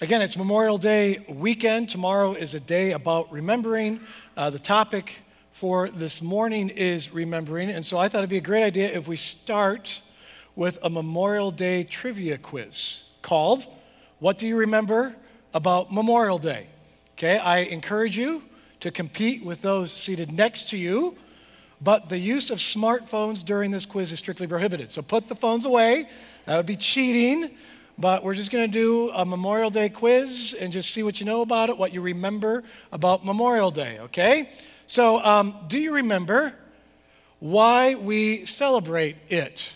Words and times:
Again, 0.00 0.22
it's 0.22 0.36
Memorial 0.36 0.78
Day 0.78 1.26
weekend. 1.28 1.88
Tomorrow 1.88 2.34
is 2.34 2.54
a 2.54 2.60
day 2.60 2.92
about 2.92 3.32
remembering. 3.32 3.98
Uh, 4.36 4.48
the 4.48 4.58
topic 4.60 5.22
for 5.50 5.88
this 5.88 6.22
morning 6.22 6.68
is 6.68 7.12
remembering. 7.12 7.68
And 7.70 7.84
so 7.84 7.98
I 7.98 8.08
thought 8.08 8.18
it'd 8.18 8.30
be 8.30 8.36
a 8.36 8.40
great 8.40 8.62
idea 8.62 8.96
if 8.96 9.08
we 9.08 9.16
start 9.16 10.00
with 10.54 10.78
a 10.84 10.88
Memorial 10.88 11.50
Day 11.50 11.82
trivia 11.82 12.38
quiz 12.38 13.02
called 13.22 13.66
What 14.20 14.38
Do 14.38 14.46
You 14.46 14.56
Remember 14.56 15.16
About 15.52 15.92
Memorial 15.92 16.38
Day? 16.38 16.68
Okay, 17.16 17.36
I 17.36 17.62
encourage 17.62 18.16
you 18.16 18.44
to 18.78 18.92
compete 18.92 19.44
with 19.44 19.62
those 19.62 19.92
seated 19.92 20.30
next 20.30 20.70
to 20.70 20.76
you, 20.76 21.16
but 21.80 22.08
the 22.08 22.18
use 22.18 22.50
of 22.50 22.58
smartphones 22.58 23.44
during 23.44 23.72
this 23.72 23.84
quiz 23.84 24.12
is 24.12 24.20
strictly 24.20 24.46
prohibited. 24.46 24.92
So 24.92 25.02
put 25.02 25.26
the 25.26 25.34
phones 25.34 25.64
away. 25.64 26.08
That 26.46 26.56
would 26.56 26.66
be 26.66 26.76
cheating. 26.76 27.50
But 27.98 28.22
we're 28.22 28.34
just 28.34 28.52
going 28.52 28.70
to 28.70 28.72
do 28.72 29.10
a 29.10 29.24
Memorial 29.24 29.70
Day 29.70 29.88
quiz 29.88 30.54
and 30.58 30.72
just 30.72 30.92
see 30.92 31.02
what 31.02 31.18
you 31.18 31.26
know 31.26 31.42
about 31.42 31.68
it, 31.68 31.76
what 31.76 31.92
you 31.92 32.00
remember 32.00 32.62
about 32.92 33.24
Memorial 33.24 33.72
Day, 33.72 33.98
okay? 33.98 34.50
So, 34.86 35.18
um, 35.24 35.54
do 35.66 35.78
you 35.78 35.92
remember 35.92 36.54
why 37.40 37.96
we 37.96 38.44
celebrate 38.44 39.16
it? 39.28 39.74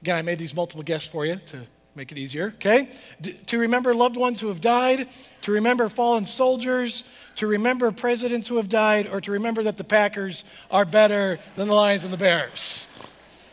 Again, 0.00 0.16
I 0.16 0.22
made 0.22 0.38
these 0.38 0.54
multiple 0.54 0.82
guests 0.82 1.06
for 1.06 1.26
you 1.26 1.36
to 1.36 1.60
make 1.94 2.10
it 2.10 2.16
easier, 2.16 2.54
okay? 2.56 2.88
D- 3.20 3.34
to 3.46 3.58
remember 3.58 3.94
loved 3.94 4.16
ones 4.16 4.40
who 4.40 4.48
have 4.48 4.62
died, 4.62 5.08
to 5.42 5.52
remember 5.52 5.90
fallen 5.90 6.24
soldiers, 6.24 7.04
to 7.36 7.46
remember 7.46 7.92
presidents 7.92 8.48
who 8.48 8.56
have 8.56 8.70
died, 8.70 9.06
or 9.06 9.20
to 9.20 9.32
remember 9.32 9.62
that 9.64 9.76
the 9.76 9.84
Packers 9.84 10.44
are 10.70 10.86
better 10.86 11.38
than 11.56 11.68
the 11.68 11.74
Lions 11.74 12.04
and 12.04 12.12
the 12.12 12.16
Bears. 12.16 12.86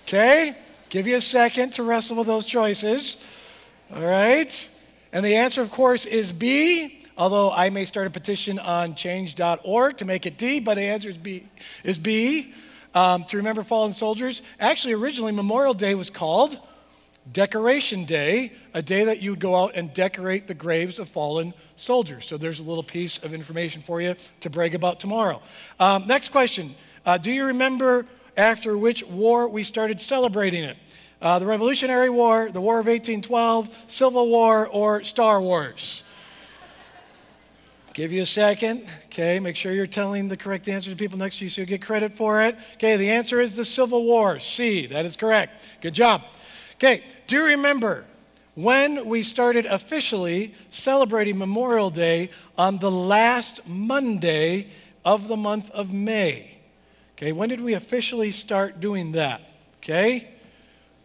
Okay? 0.04 0.56
Give 0.90 1.08
you 1.08 1.18
a 1.18 1.22
second 1.22 1.74
to 1.74 1.84
wrestle 1.84 2.16
with 2.16 2.28
those 2.28 2.46
choices. 2.46 3.18
All 3.94 4.04
right? 4.04 4.70
And 5.14 5.26
the 5.26 5.36
answer, 5.36 5.62
of 5.62 5.72
course, 5.72 6.06
is 6.06 6.32
B, 6.32 7.06
although 7.18 7.52
I 7.52 7.70
may 7.70 7.86
start 7.86 8.08
a 8.08 8.10
petition 8.10 8.60
on 8.60 8.96
change.org 8.96 9.98
to 9.98 10.06
make 10.06 10.26
it 10.26 10.38
D, 10.38 10.60
but 10.60 10.76
the 10.76 10.84
answer 10.84 11.10
is 11.10 11.18
B. 11.18 11.48
Is 11.84 11.98
B 11.98 12.54
um, 12.94 13.24
to 13.26 13.38
remember 13.38 13.64
fallen 13.64 13.94
soldiers. 13.94 14.42
Actually, 14.60 14.94
originally, 14.94 15.32
Memorial 15.32 15.74
Day 15.74 15.96
was 15.96 16.10
called 16.10 16.60
Decoration 17.32 18.06
Day, 18.06 18.52
a 18.74 18.82
day 18.82 19.06
that 19.06 19.22
you 19.22 19.32
would 19.32 19.40
go 19.40 19.56
out 19.56 19.74
and 19.76 19.94
decorate 19.94 20.48
the 20.48 20.54
graves 20.54 21.00
of 21.00 21.08
fallen 21.08 21.54
soldiers. 21.76 22.26
So 22.26 22.38
there's 22.38 22.60
a 22.60 22.64
little 22.64 22.84
piece 22.84 23.24
of 23.24 23.34
information 23.34 23.82
for 23.82 24.02
you 24.02 24.16
to 24.42 24.50
brag 24.50 24.76
about 24.76 25.00
tomorrow. 25.00 25.42
Um, 25.80 26.08
next 26.08 26.30
question 26.30 26.76
uh, 27.06 27.18
Do 27.18 27.32
you 27.32 27.46
remember 27.46 28.06
after 28.36 28.78
which 28.78 29.06
war 29.06 29.48
we 29.48 29.64
started 29.64 30.00
celebrating 30.02 30.64
it? 30.64 30.78
Uh, 31.20 31.40
the 31.40 31.46
Revolutionary 31.48 32.10
War, 32.10 32.52
the 32.52 32.62
War 32.62 32.80
of 32.80 32.86
1812, 32.86 33.70
Civil 33.88 34.30
War, 34.30 34.68
or 34.68 35.04
Star 35.04 35.42
Wars? 35.42 36.04
Give 37.94 38.12
you 38.12 38.22
a 38.22 38.28
second. 38.28 38.86
Okay, 39.06 39.40
make 39.40 39.56
sure 39.56 39.72
you're 39.72 39.88
telling 39.88 40.28
the 40.28 40.38
correct 40.38 40.68
answer 40.68 40.92
to 40.92 40.96
people 40.96 41.18
next 41.18 41.38
to 41.38 41.46
you 41.46 41.50
so 41.50 41.62
you 41.62 41.66
get 41.66 41.82
credit 41.82 42.14
for 42.14 42.44
it. 42.44 42.56
Okay, 42.76 42.96
the 42.96 43.10
answer 43.10 43.42
is 43.42 43.56
the 43.56 43.66
Civil 43.66 44.06
War. 44.06 44.40
C, 44.40 44.86
that 44.86 45.04
is 45.04 45.16
correct. 45.16 45.60
Good 45.82 45.96
job. 45.96 46.22
Okay, 46.76 47.04
do 47.26 47.38
you 47.38 47.46
remember 47.46 48.06
when 48.54 49.08
we 49.08 49.24
started 49.24 49.66
officially 49.66 50.54
celebrating 50.70 51.40
Memorial 51.40 51.90
Day 51.90 52.30
on 52.56 52.78
the 52.78 52.92
last 52.92 53.68
Monday 53.68 54.68
of 55.04 55.28
the 55.28 55.38
month 55.38 55.72
of 55.72 55.92
May? 55.92 56.60
Okay, 57.16 57.32
when 57.32 57.50
did 57.50 57.62
we 57.62 57.74
officially 57.74 58.30
start 58.30 58.80
doing 58.80 59.14
that? 59.14 59.42
Okay, 59.78 60.28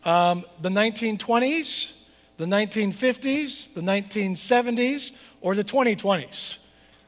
um, 0.05 0.45
the 0.61 0.69
1920s, 0.69 1.93
the 2.37 2.45
1950s, 2.45 3.75
the 3.75 3.81
1970s, 3.81 5.13
or 5.41 5.55
the 5.55 5.65
2020s? 5.65 6.57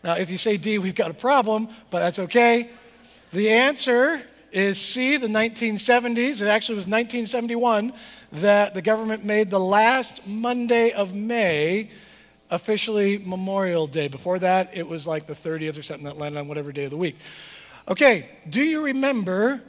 Now, 0.03 0.17
if 0.17 0.31
you 0.31 0.37
say 0.37 0.57
D, 0.57 0.79
we've 0.79 0.95
got 0.95 1.11
a 1.11 1.15
problem, 1.15 1.69
but 1.91 2.01
that's 2.01 2.19
okay. 2.19 2.71
The 3.33 3.51
answer 3.51 4.23
is 4.53 4.81
C, 4.81 5.17
the 5.17 5.27
1970s. 5.27 6.41
It 6.41 6.47
actually 6.47 6.77
was 6.77 6.87
1971 6.87 7.93
that 8.33 8.75
the 8.75 8.83
government 8.83 9.25
made 9.25 9.51
the 9.51 9.59
last 9.59 10.27
Monday 10.27 10.93
of 10.93 11.15
May 11.15 11.91
officially 12.51 13.19
Memorial 13.19 13.87
Day. 13.87 14.09
Before 14.09 14.39
that, 14.39 14.71
it 14.77 14.87
was 14.87 15.07
like 15.07 15.27
the 15.27 15.35
30th 15.35 15.79
or 15.79 15.83
something 15.83 16.05
that 16.05 16.19
landed 16.19 16.39
on 16.39 16.49
whatever 16.49 16.71
day 16.71 16.85
of 16.85 16.91
the 16.91 16.97
week. 16.97 17.17
Okay, 17.89 18.29
do 18.49 18.63
you 18.63 18.83
remember 18.83 19.63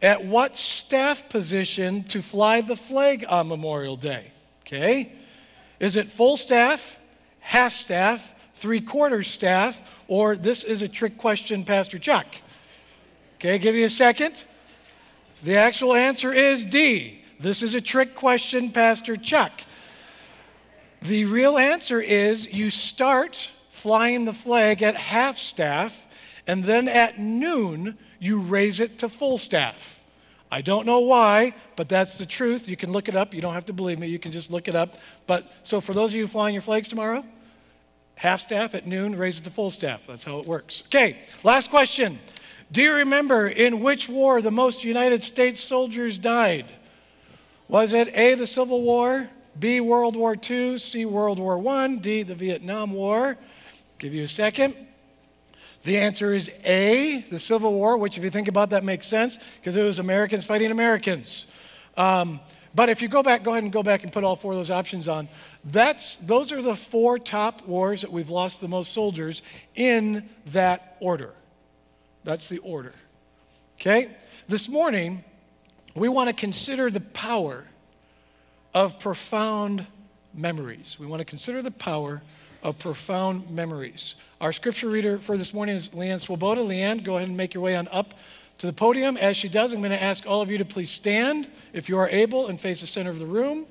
at 0.00 0.24
what 0.24 0.56
staff 0.56 1.28
position 1.28 2.04
to 2.04 2.22
fly 2.22 2.60
the 2.60 2.76
flag 2.76 3.24
on 3.28 3.48
Memorial 3.48 3.96
Day? 3.96 4.32
Okay, 4.60 5.12
is 5.80 5.96
it 5.96 6.08
full 6.08 6.36
staff, 6.36 6.98
half 7.40 7.72
staff, 7.72 8.34
three 8.54 8.80
quarters 8.80 9.28
staff, 9.28 9.80
or 10.08 10.36
this 10.36 10.64
is 10.64 10.82
a 10.82 10.88
trick 10.88 11.16
question, 11.16 11.64
Pastor 11.64 11.98
Chuck? 11.98 12.26
Okay, 13.36 13.58
give 13.58 13.74
you 13.74 13.84
a 13.84 13.90
second. 13.90 14.44
The 15.42 15.56
actual 15.56 15.94
answer 15.94 16.32
is 16.32 16.64
D. 16.64 17.22
This 17.38 17.62
is 17.62 17.74
a 17.74 17.80
trick 17.80 18.16
question, 18.16 18.70
Pastor 18.70 19.16
Chuck. 19.16 19.52
The 21.02 21.24
real 21.26 21.56
answer 21.56 22.00
is 22.00 22.52
you 22.52 22.70
start 22.70 23.50
flying 23.70 24.24
the 24.24 24.32
flag 24.32 24.82
at 24.82 24.96
half 24.96 25.38
staff, 25.38 26.06
and 26.48 26.64
then 26.64 26.88
at 26.88 27.20
noon, 27.20 27.96
you 28.18 28.40
raise 28.40 28.80
it 28.80 28.98
to 28.98 29.08
full 29.08 29.38
staff. 29.38 29.98
I 30.50 30.62
don't 30.62 30.86
know 30.86 31.00
why, 31.00 31.54
but 31.76 31.88
that's 31.88 32.16
the 32.16 32.24
truth. 32.26 32.68
You 32.68 32.76
can 32.76 32.90
look 32.90 33.08
it 33.08 33.14
up. 33.14 33.34
You 33.34 33.42
don't 33.42 33.54
have 33.54 33.66
to 33.66 33.72
believe 33.72 33.98
me. 33.98 34.06
You 34.08 34.18
can 34.18 34.32
just 34.32 34.50
look 34.50 34.66
it 34.66 34.74
up. 34.74 34.96
But 35.26 35.50
so 35.62 35.80
for 35.80 35.92
those 35.92 36.12
of 36.12 36.16
you 36.16 36.26
flying 36.26 36.54
your 36.54 36.62
flags 36.62 36.88
tomorrow, 36.88 37.24
half 38.14 38.40
staff 38.40 38.74
at 38.74 38.86
noon, 38.86 39.14
raise 39.14 39.38
it 39.38 39.44
to 39.44 39.50
full 39.50 39.70
staff. 39.70 40.02
That's 40.06 40.24
how 40.24 40.38
it 40.38 40.46
works. 40.46 40.84
Okay, 40.86 41.18
last 41.44 41.70
question. 41.70 42.18
Do 42.72 42.82
you 42.82 42.94
remember 42.94 43.48
in 43.48 43.80
which 43.80 44.08
war 44.08 44.40
the 44.40 44.50
most 44.50 44.84
United 44.84 45.22
States 45.22 45.60
soldiers 45.60 46.18
died? 46.18 46.66
Was 47.68 47.92
it 47.92 48.08
A, 48.16 48.34
the 48.34 48.46
Civil 48.46 48.82
War, 48.82 49.28
B, 49.58 49.80
World 49.80 50.16
War 50.16 50.36
II, 50.48 50.78
C, 50.78 51.04
World 51.04 51.38
War 51.38 51.66
I, 51.68 51.96
D, 51.96 52.22
the 52.22 52.34
Vietnam 52.34 52.92
War? 52.92 53.36
Give 53.98 54.14
you 54.14 54.24
a 54.24 54.28
second. 54.28 54.74
The 55.84 55.96
answer 55.96 56.34
is 56.34 56.50
A, 56.64 57.24
the 57.30 57.38
Civil 57.38 57.72
War, 57.72 57.96
which, 57.96 58.18
if 58.18 58.24
you 58.24 58.30
think 58.30 58.48
about 58.48 58.70
that, 58.70 58.84
makes 58.84 59.06
sense 59.06 59.38
because 59.60 59.76
it 59.76 59.82
was 59.82 59.98
Americans 59.98 60.44
fighting 60.44 60.70
Americans. 60.70 61.46
Um, 61.96 62.40
but 62.74 62.88
if 62.88 63.00
you 63.00 63.08
go 63.08 63.22
back, 63.22 63.42
go 63.42 63.52
ahead 63.52 63.62
and 63.62 63.72
go 63.72 63.82
back 63.82 64.04
and 64.04 64.12
put 64.12 64.24
all 64.24 64.36
four 64.36 64.52
of 64.52 64.58
those 64.58 64.70
options 64.70 65.08
on. 65.08 65.28
That's, 65.64 66.16
those 66.16 66.52
are 66.52 66.62
the 66.62 66.76
four 66.76 67.18
top 67.18 67.66
wars 67.66 68.02
that 68.02 68.12
we've 68.12 68.30
lost 68.30 68.60
the 68.60 68.68
most 68.68 68.92
soldiers 68.92 69.42
in 69.74 70.28
that 70.46 70.96
order. 71.00 71.34
That's 72.24 72.48
the 72.48 72.58
order. 72.58 72.92
Okay? 73.80 74.10
This 74.48 74.68
morning, 74.68 75.24
we 75.94 76.08
want 76.08 76.28
to 76.28 76.34
consider 76.34 76.90
the 76.90 77.00
power 77.00 77.64
of 78.74 79.00
profound 79.00 79.86
memories. 80.34 80.98
We 81.00 81.06
want 81.06 81.20
to 81.20 81.24
consider 81.24 81.62
the 81.62 81.70
power 81.70 82.22
of 82.62 82.78
profound 82.78 83.50
memories. 83.50 84.16
Our 84.40 84.52
scripture 84.52 84.88
reader 84.88 85.18
for 85.18 85.36
this 85.36 85.52
morning 85.52 85.74
is 85.74 85.88
Leanne 85.88 86.20
Swoboda. 86.20 86.60
Leanne, 86.60 87.02
go 87.02 87.16
ahead 87.16 87.26
and 87.26 87.36
make 87.36 87.54
your 87.54 87.62
way 87.64 87.74
on 87.74 87.88
up 87.90 88.14
to 88.58 88.68
the 88.68 88.72
podium. 88.72 89.16
As 89.16 89.36
she 89.36 89.48
does, 89.48 89.72
I'm 89.72 89.80
going 89.80 89.90
to 89.90 90.00
ask 90.00 90.28
all 90.28 90.42
of 90.42 90.48
you 90.48 90.58
to 90.58 90.64
please 90.64 90.92
stand 90.92 91.48
if 91.72 91.88
you 91.88 91.98
are 91.98 92.08
able 92.08 92.46
and 92.46 92.60
face 92.60 92.80
the 92.80 92.86
center 92.86 93.10
of 93.10 93.18
the 93.18 93.26
room. 93.26 93.66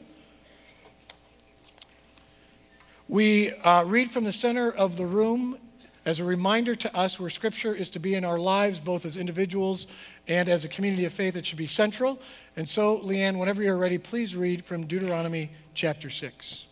We 3.07 3.53
uh, 3.53 3.85
read 3.85 4.11
from 4.11 4.25
the 4.25 4.33
center 4.33 4.69
of 4.69 4.97
the 4.97 5.05
room 5.05 5.57
as 6.03 6.19
a 6.19 6.25
reminder 6.25 6.75
to 6.75 6.93
us 6.93 7.17
where 7.17 7.29
Scripture 7.29 7.73
is 7.73 7.89
to 7.91 7.99
be 7.99 8.15
in 8.15 8.25
our 8.25 8.37
lives, 8.37 8.81
both 8.81 9.05
as 9.05 9.15
individuals 9.15 9.87
and 10.27 10.49
as 10.49 10.65
a 10.65 10.67
community 10.67 11.05
of 11.05 11.13
faith. 11.13 11.37
It 11.37 11.45
should 11.45 11.57
be 11.57 11.67
central. 11.67 12.21
And 12.57 12.67
so, 12.67 12.99
Leanne, 12.99 13.39
whenever 13.39 13.63
you're 13.63 13.77
ready, 13.77 13.97
please 13.97 14.35
read 14.35 14.65
from 14.65 14.85
Deuteronomy 14.85 15.49
chapter 15.73 16.09
6. 16.09 16.65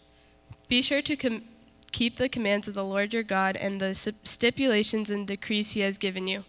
Be 0.68 0.82
sure 0.82 1.02
to 1.02 1.16
com- 1.16 1.44
keep 1.96 2.18
the 2.18 2.28
commands 2.28 2.68
of 2.68 2.74
the 2.74 2.84
Lord 2.84 3.14
your 3.14 3.24
God 3.24 3.56
and 3.56 3.80
the 3.80 3.96
stipulations 3.96 5.10
and 5.10 5.26
decrees 5.26 5.72
he 5.72 5.80
has 5.80 5.98
given 5.98 6.28
you. 6.28 6.44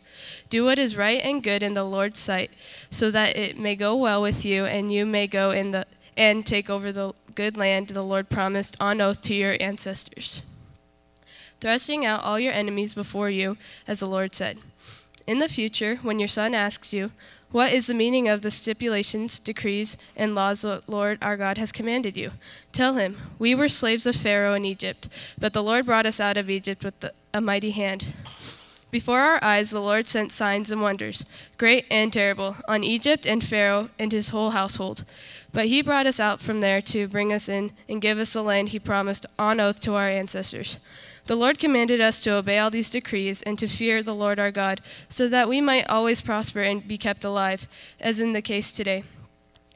Do 0.50 0.64
what 0.64 0.76
is 0.76 0.96
right 0.96 1.22
and 1.22 1.40
good 1.40 1.62
in 1.62 1.74
the 1.74 1.84
Lord's 1.84 2.18
sight, 2.18 2.50
so 2.90 3.12
that 3.12 3.36
it 3.36 3.56
may 3.56 3.76
go 3.76 3.94
well 3.94 4.20
with 4.20 4.44
you 4.44 4.64
and 4.64 4.90
you 4.90 5.06
may 5.06 5.28
go 5.28 5.52
in 5.52 5.70
the 5.70 5.86
and 6.16 6.44
take 6.44 6.68
over 6.68 6.90
the 6.90 7.12
good 7.36 7.56
land 7.56 7.88
the 7.88 8.02
Lord 8.02 8.28
promised 8.28 8.76
on 8.80 9.00
oath 9.00 9.22
to 9.22 9.34
your 9.34 9.56
ancestors, 9.60 10.42
thrusting 11.60 12.04
out 12.04 12.24
all 12.24 12.40
your 12.40 12.52
enemies 12.52 12.92
before 12.92 13.30
you, 13.30 13.56
as 13.86 14.00
the 14.00 14.06
Lord 14.06 14.34
said. 14.34 14.58
In 15.28 15.38
the 15.38 15.48
future, 15.48 16.00
when 16.02 16.18
your 16.18 16.26
son 16.26 16.56
asks 16.56 16.92
you, 16.92 17.12
what 17.52 17.72
is 17.72 17.86
the 17.86 17.94
meaning 17.94 18.28
of 18.28 18.42
the 18.42 18.50
stipulations, 18.50 19.38
decrees, 19.38 19.96
and 20.16 20.34
laws 20.34 20.62
the 20.62 20.82
Lord 20.86 21.18
our 21.22 21.36
God 21.36 21.58
has 21.58 21.72
commanded 21.72 22.16
you? 22.16 22.32
Tell 22.72 22.94
him, 22.94 23.16
We 23.38 23.54
were 23.54 23.68
slaves 23.68 24.06
of 24.06 24.16
Pharaoh 24.16 24.54
in 24.54 24.64
Egypt, 24.64 25.08
but 25.38 25.52
the 25.52 25.62
Lord 25.62 25.86
brought 25.86 26.06
us 26.06 26.20
out 26.20 26.36
of 26.36 26.50
Egypt 26.50 26.84
with 26.84 26.98
the, 27.00 27.12
a 27.32 27.40
mighty 27.40 27.70
hand. 27.70 28.06
Before 28.90 29.20
our 29.20 29.42
eyes, 29.42 29.70
the 29.70 29.80
Lord 29.80 30.06
sent 30.06 30.32
signs 30.32 30.70
and 30.70 30.80
wonders, 30.80 31.24
great 31.58 31.86
and 31.90 32.12
terrible, 32.12 32.56
on 32.68 32.82
Egypt 32.82 33.26
and 33.26 33.42
Pharaoh 33.42 33.90
and 33.98 34.10
his 34.10 34.30
whole 34.30 34.50
household. 34.50 35.04
But 35.52 35.66
he 35.66 35.82
brought 35.82 36.06
us 36.06 36.20
out 36.20 36.40
from 36.40 36.60
there 36.60 36.80
to 36.82 37.08
bring 37.08 37.32
us 37.32 37.48
in 37.48 37.72
and 37.88 38.00
give 38.00 38.18
us 38.18 38.32
the 38.32 38.42
land 38.42 38.70
he 38.70 38.78
promised 38.78 39.26
on 39.38 39.60
oath 39.60 39.80
to 39.80 39.94
our 39.94 40.08
ancestors. 40.08 40.78
The 41.26 41.36
Lord 41.36 41.58
commanded 41.58 42.00
us 42.00 42.20
to 42.20 42.34
obey 42.34 42.58
all 42.58 42.70
these 42.70 42.90
decrees 42.90 43.42
and 43.42 43.58
to 43.58 43.66
fear 43.66 44.02
the 44.02 44.14
Lord 44.14 44.38
our 44.38 44.52
God, 44.52 44.80
so 45.08 45.28
that 45.28 45.48
we 45.48 45.60
might 45.60 45.88
always 45.88 46.20
prosper 46.20 46.62
and 46.62 46.86
be 46.86 46.96
kept 46.96 47.24
alive, 47.24 47.66
as 48.00 48.20
in 48.20 48.32
the 48.32 48.42
case 48.42 48.70
today. 48.70 49.02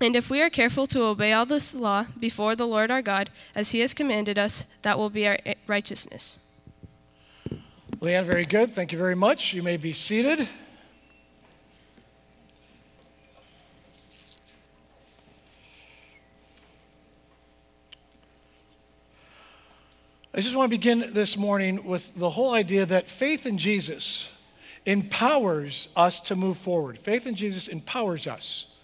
And 0.00 0.14
if 0.14 0.30
we 0.30 0.40
are 0.40 0.48
careful 0.48 0.86
to 0.86 1.02
obey 1.02 1.32
all 1.32 1.44
this 1.44 1.74
law 1.74 2.06
before 2.18 2.54
the 2.54 2.66
Lord 2.66 2.90
our 2.90 3.02
God, 3.02 3.30
as 3.54 3.72
he 3.72 3.80
has 3.80 3.92
commanded 3.92 4.38
us, 4.38 4.64
that 4.82 4.96
will 4.96 5.10
be 5.10 5.26
our 5.26 5.38
righteousness. 5.66 6.38
Leanne, 8.00 8.24
very 8.24 8.46
good. 8.46 8.72
Thank 8.72 8.92
you 8.92 8.98
very 8.98 9.16
much. 9.16 9.52
You 9.52 9.62
may 9.62 9.76
be 9.76 9.92
seated. 9.92 10.48
I 20.32 20.40
just 20.40 20.54
want 20.54 20.70
to 20.70 20.78
begin 20.78 21.10
this 21.12 21.36
morning 21.36 21.82
with 21.84 22.14
the 22.14 22.30
whole 22.30 22.54
idea 22.54 22.86
that 22.86 23.10
faith 23.10 23.46
in 23.46 23.58
Jesus 23.58 24.32
empowers 24.86 25.88
us 25.96 26.20
to 26.20 26.36
move 26.36 26.56
forward. 26.56 26.98
Faith 26.98 27.26
in 27.26 27.34
Jesus 27.34 27.66
empowers 27.66 28.28
us 28.28 28.76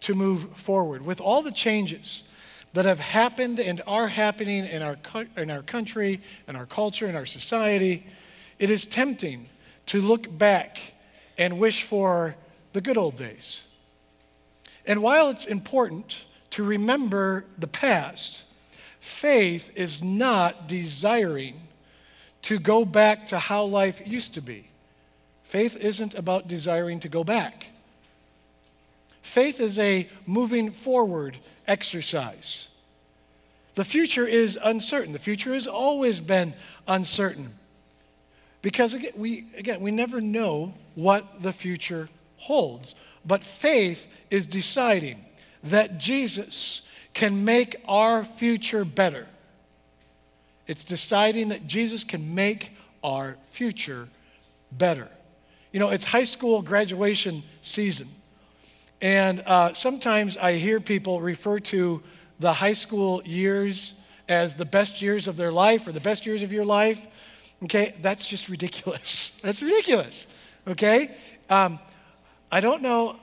to 0.00 0.14
move 0.14 0.56
forward 0.56 1.04
with 1.04 1.20
all 1.20 1.42
the 1.42 1.52
changes 1.52 2.22
that 2.72 2.86
have 2.86 2.98
happened 2.98 3.60
and 3.60 3.82
are 3.86 4.08
happening 4.08 4.64
in 4.64 4.80
our, 4.80 4.96
in 5.36 5.50
our 5.50 5.60
country, 5.60 6.22
in 6.48 6.56
our 6.56 6.64
culture, 6.64 7.06
in 7.06 7.14
our 7.14 7.26
society. 7.26 8.06
It 8.58 8.70
is 8.70 8.86
tempting 8.86 9.50
to 9.86 10.00
look 10.00 10.38
back 10.38 10.78
and 11.36 11.58
wish 11.58 11.82
for 11.82 12.36
the 12.72 12.80
good 12.80 12.96
old 12.96 13.16
days. 13.16 13.60
And 14.86 15.02
while 15.02 15.28
it's 15.28 15.44
important 15.44 16.24
to 16.50 16.64
remember 16.64 17.44
the 17.58 17.66
past, 17.66 18.44
Faith 19.06 19.70
is 19.76 20.02
not 20.02 20.66
desiring 20.66 21.54
to 22.42 22.58
go 22.58 22.84
back 22.84 23.28
to 23.28 23.38
how 23.38 23.62
life 23.62 24.02
used 24.04 24.34
to 24.34 24.40
be. 24.40 24.66
Faith 25.44 25.76
isn't 25.76 26.16
about 26.16 26.48
desiring 26.48 26.98
to 26.98 27.08
go 27.08 27.22
back. 27.22 27.68
Faith 29.22 29.60
is 29.60 29.78
a 29.78 30.08
moving 30.26 30.72
forward 30.72 31.38
exercise. 31.68 32.66
The 33.76 33.84
future 33.84 34.26
is 34.26 34.58
uncertain. 34.60 35.12
The 35.12 35.20
future 35.20 35.54
has 35.54 35.68
always 35.68 36.18
been 36.18 36.52
uncertain. 36.88 37.54
Because 38.60 38.92
again, 38.92 39.12
we, 39.14 39.44
again, 39.56 39.80
we 39.80 39.92
never 39.92 40.20
know 40.20 40.74
what 40.96 41.42
the 41.44 41.52
future 41.52 42.08
holds. 42.38 42.96
But 43.24 43.44
faith 43.44 44.08
is 44.30 44.48
deciding 44.48 45.24
that 45.62 45.98
Jesus 45.98 46.85
can 47.16 47.46
make 47.46 47.76
our 47.88 48.22
future 48.22 48.84
better. 48.84 49.26
It's 50.66 50.84
deciding 50.84 51.48
that 51.48 51.66
Jesus 51.66 52.04
can 52.04 52.34
make 52.34 52.72
our 53.02 53.38
future 53.52 54.06
better. 54.70 55.08
You 55.72 55.80
know, 55.80 55.88
it's 55.88 56.04
high 56.04 56.24
school 56.24 56.60
graduation 56.60 57.42
season. 57.62 58.08
And 59.00 59.42
uh, 59.46 59.72
sometimes 59.72 60.36
I 60.36 60.56
hear 60.56 60.78
people 60.78 61.22
refer 61.22 61.58
to 61.60 62.02
the 62.38 62.52
high 62.52 62.74
school 62.74 63.22
years 63.24 63.94
as 64.28 64.54
the 64.54 64.66
best 64.66 65.00
years 65.00 65.26
of 65.26 65.38
their 65.38 65.52
life 65.52 65.86
or 65.86 65.92
the 65.92 66.00
best 66.00 66.26
years 66.26 66.42
of 66.42 66.52
your 66.52 66.66
life. 66.66 67.00
Okay, 67.64 67.94
that's 68.02 68.26
just 68.26 68.50
ridiculous. 68.50 69.32
That's 69.42 69.62
ridiculous. 69.62 70.26
Okay? 70.68 71.12
Um, 71.48 71.78
I 72.52 72.60
don't 72.60 72.82
know 72.82 73.16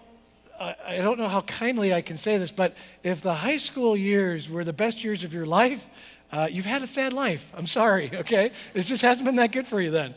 I 0.64 0.98
don't 0.98 1.18
know 1.18 1.28
how 1.28 1.42
kindly 1.42 1.94
I 1.94 2.02
can 2.02 2.18
say 2.18 2.38
this, 2.38 2.52
but 2.52 2.76
if 3.04 3.22
the 3.22 3.34
high 3.34 3.58
school 3.58 3.98
years 3.98 4.50
were 4.50 4.64
the 4.64 4.74
best 4.74 5.04
years 5.04 5.24
of 5.24 5.34
your 5.34 5.46
life, 5.46 5.86
uh, 6.32 6.48
you've 6.50 6.66
had 6.66 6.82
a 6.82 6.88
sad 6.88 7.14
life. 7.14 7.52
I'm 7.56 7.68
sorry, 7.68 8.10
okay? 8.16 8.52
It 8.74 8.84
just 8.84 9.02
hasn't 9.02 9.26
been 9.26 9.36
that 9.38 9.52
good 9.52 9.68
for 9.68 9.82
you 9.82 9.92
then, 9.92 10.14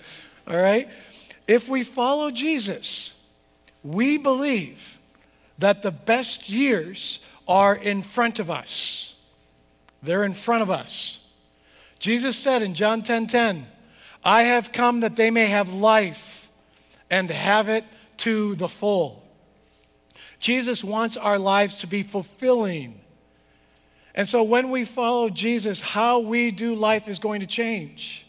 all 0.46 0.56
right? 0.56 0.88
If 1.46 1.68
we 1.68 1.82
follow 1.82 2.30
Jesus, 2.30 3.14
we 3.82 4.18
believe 4.18 4.98
that 5.58 5.82
the 5.82 5.90
best 5.90 6.48
years 6.48 7.20
are 7.48 7.74
in 7.74 8.02
front 8.02 8.38
of 8.38 8.50
us. 8.50 9.14
They're 10.02 10.24
in 10.24 10.34
front 10.34 10.62
of 10.62 10.70
us. 10.70 11.18
Jesus 11.98 12.36
said 12.36 12.62
in 12.62 12.74
John 12.74 13.02
10:10, 13.02 13.06
10, 13.06 13.26
10, 13.26 13.66
I 14.24 14.42
have 14.42 14.72
come 14.72 15.00
that 15.00 15.16
they 15.16 15.30
may 15.30 15.46
have 15.46 15.72
life 15.72 16.50
and 17.10 17.30
have 17.30 17.68
it 17.68 17.84
to 18.18 18.54
the 18.56 18.68
full. 18.68 19.22
Jesus 20.38 20.84
wants 20.84 21.16
our 21.16 21.38
lives 21.38 21.76
to 21.76 21.86
be 21.86 22.02
fulfilling. 22.02 23.00
And 24.14 24.26
so 24.26 24.42
when 24.42 24.70
we 24.70 24.84
follow 24.84 25.28
Jesus, 25.28 25.80
how 25.80 26.20
we 26.20 26.50
do 26.50 26.74
life 26.74 27.08
is 27.08 27.18
going 27.18 27.40
to 27.40 27.46
change. 27.46 28.26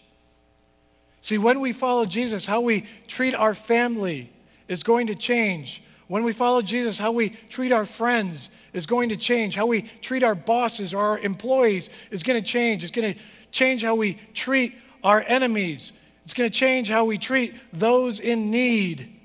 See, 1.21 1.37
when 1.37 1.59
we 1.59 1.73
follow 1.73 2.05
Jesus, 2.05 2.45
how 2.45 2.61
we 2.61 2.85
treat 3.07 3.35
our 3.35 3.53
family 3.53 4.31
is 4.67 4.83
going 4.83 5.07
to 5.07 5.15
change. 5.15 5.83
When 6.07 6.23
we 6.23 6.31
follow 6.31 6.61
Jesus, 6.61 6.97
how 6.97 7.11
we 7.11 7.31
treat 7.49 7.71
our 7.71 7.85
friends 7.85 8.49
is 8.73 8.85
going 8.85 9.09
to 9.09 9.17
change. 9.17 9.55
How 9.55 9.65
we 9.65 9.81
treat 10.01 10.23
our 10.23 10.35
bosses 10.35 10.93
or 10.93 11.01
our 11.01 11.19
employees 11.19 11.89
is 12.11 12.23
going 12.23 12.41
to 12.41 12.47
change. 12.47 12.83
It's 12.83 12.91
going 12.91 13.13
to 13.13 13.19
change 13.51 13.83
how 13.83 13.95
we 13.95 14.17
treat 14.33 14.75
our 15.03 15.23
enemies. 15.27 15.93
It's 16.23 16.33
going 16.33 16.49
to 16.49 16.55
change 16.55 16.89
how 16.89 17.05
we 17.05 17.17
treat 17.17 17.55
those 17.73 18.19
in 18.19 18.51
need. 18.51 19.16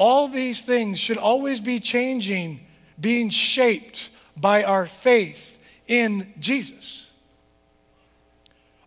All 0.00 0.28
these 0.28 0.62
things 0.62 0.98
should 0.98 1.18
always 1.18 1.60
be 1.60 1.78
changing, 1.78 2.60
being 2.98 3.28
shaped 3.28 4.08
by 4.34 4.64
our 4.64 4.86
faith 4.86 5.58
in 5.86 6.32
Jesus. 6.40 7.10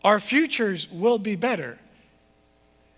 Our 0.03 0.19
futures 0.19 0.91
will 0.91 1.19
be 1.19 1.35
better 1.35 1.77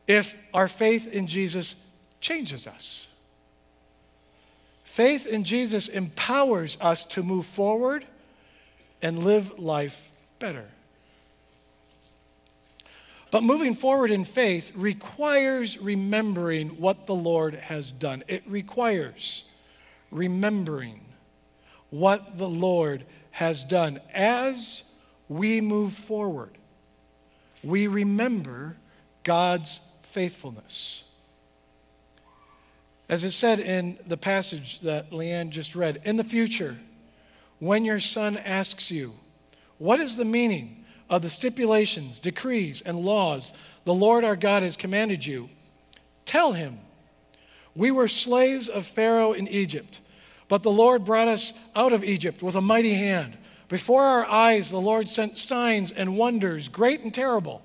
if 0.08 0.34
our 0.54 0.70
faith 0.70 1.08
in 1.08 1.28
Jesus 1.28 1.76
changes 2.22 2.68
us. 2.68 3.06
Faith 4.86 5.26
in 5.28 5.44
Jesus 5.44 5.90
empowers 5.90 6.78
us 6.80 7.04
to 7.08 7.22
move 7.22 7.46
forward 7.46 8.06
and 9.02 9.26
live 9.26 9.60
life 9.60 10.10
better. 10.40 10.64
But 13.36 13.44
moving 13.44 13.76
forward 13.76 14.12
in 14.12 14.24
faith 14.24 14.72
requires 14.76 15.78
remembering 15.78 16.70
what 16.80 17.06
the 17.06 17.14
Lord 17.14 17.56
has 17.56 17.92
done. 17.92 18.24
It 18.30 18.44
requires 18.48 19.44
remembering 20.10 21.02
what 21.90 22.38
the 22.38 22.48
Lord 22.48 23.04
has 23.32 23.66
done. 23.66 24.00
As 24.14 24.84
we 25.28 25.60
move 25.60 25.92
forward, 25.92 26.58
we 27.62 27.88
remember 27.88 28.78
God's 29.26 29.82
faithfulness. 30.04 31.04
As 33.10 33.26
it 33.26 33.32
said 33.32 33.60
in 33.60 34.00
the 34.08 34.16
passage 34.16 34.80
that 34.80 35.12
Leanne 35.12 35.50
just 35.50 35.76
read, 35.76 36.02
in 36.06 36.16
the 36.16 36.24
future, 36.24 36.78
when 37.60 37.84
your 37.84 38.00
son 38.00 38.38
asks 38.38 38.92
you, 38.92 39.12
What 39.78 40.00
is 40.00 40.16
the 40.16 40.24
meaning 40.24 40.85
of 41.10 41.22
the 41.22 41.30
stipulations, 41.30 42.20
decrees, 42.20 42.82
and 42.82 43.00
laws 43.00 43.54
the 43.84 43.94
Lord 43.94 44.24
our 44.24 44.36
God 44.36 44.64
has 44.64 44.76
commanded 44.76 45.26
you, 45.26 45.50
tell 46.26 46.54
him, 46.54 46.80
We 47.76 47.92
were 47.92 48.08
slaves 48.08 48.68
of 48.68 48.86
Pharaoh 48.86 49.34
in 49.34 49.48
Egypt, 49.48 50.00
but 50.48 50.64
the 50.64 50.72
Lord 50.72 51.06
brought 51.06 51.28
us 51.28 51.54
out 51.76 51.94
of 51.94 52.04
Egypt 52.04 52.42
with 52.42 52.56
a 52.56 52.62
mighty 52.62 52.96
hand. 52.96 53.38
Before 53.68 54.04
our 54.04 54.26
eyes, 54.26 54.70
the 54.70 54.82
Lord 54.82 55.08
sent 55.10 55.38
signs 55.38 55.92
and 55.92 56.18
wonders, 56.18 56.68
great 56.68 57.02
and 57.02 57.14
terrible, 57.14 57.62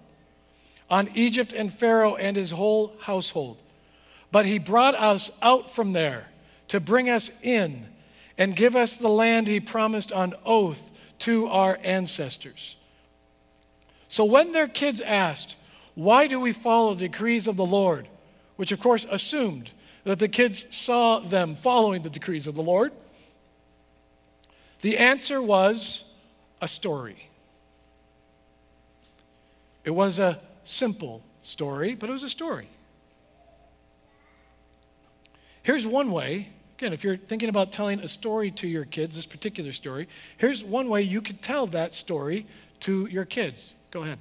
on 0.88 1.09
Egypt 1.14 1.52
and 1.52 1.73
Pharaoh 1.73 2.16
and 2.16 2.37
his 2.37 2.50
whole 2.50 2.94
household. 3.00 3.61
But 4.32 4.47
he 4.47 4.59
brought 4.59 4.94
us 4.94 5.30
out 5.42 5.75
from 5.75 5.92
there 5.92 6.28
to 6.68 6.80
bring 6.80 7.11
us 7.11 7.30
in 7.42 7.87
and 8.38 8.56
give 8.56 8.76
us 8.76 8.97
the 8.97 9.09
land 9.09 9.47
he 9.47 9.61
promised 9.61 10.12
on 10.12 10.35
oath 10.44 10.90
to 11.20 11.47
our 11.49 11.78
ancestors. 11.82 12.76
So 14.11 14.26
when 14.26 14.52
their 14.52 14.69
kids 14.69 15.00
asked, 15.00 15.57
Why 15.95 16.26
do 16.26 16.38
we 16.38 16.52
follow 16.52 16.93
the 16.93 17.09
decrees 17.09 17.47
of 17.47 17.57
the 17.57 17.64
Lord? 17.64 18.07
which 18.61 18.73
of 18.73 18.79
course 18.79 19.07
assumed 19.11 19.71
that 20.05 20.19
the 20.19 20.29
kids 20.29 20.67
saw 20.69 21.19
them 21.19 21.57
following 21.57 22.02
the 22.02 22.11
decrees 22.11 22.47
of 22.47 22.55
the 22.55 22.62
Lord, 22.62 22.93
the 24.83 24.99
answer 24.99 25.40
was 25.40 26.12
a 26.61 26.69
story. 26.69 27.31
It 29.83 29.93
was 29.93 30.19
a 30.19 30.38
simple 30.64 31.23
story, 31.43 31.95
but 31.95 32.11
it 32.11 32.12
was 32.12 32.23
a 32.23 32.29
story. 32.29 32.69
Here's 35.62 35.87
one 35.87 36.12
way, 36.12 36.50
again, 36.76 36.93
if 36.93 37.02
you're 37.02 37.17
thinking 37.17 37.49
about 37.49 37.73
telling 37.73 38.00
a 38.00 38.09
story 38.09 38.50
to 38.50 38.69
your 38.69 38.85
kids, 38.85 39.17
this 39.17 39.25
particular 39.25 39.73
story, 39.73 40.07
here's 40.37 40.62
one 40.62 40.90
way 40.90 41.00
you 41.00 41.23
could 41.23 41.40
tell 41.40 41.67
that 41.69 41.95
story 41.95 42.47
to 42.81 43.07
your 43.07 43.25
kids. 43.25 43.73
Go 43.90 44.02
ahead. 44.02 44.18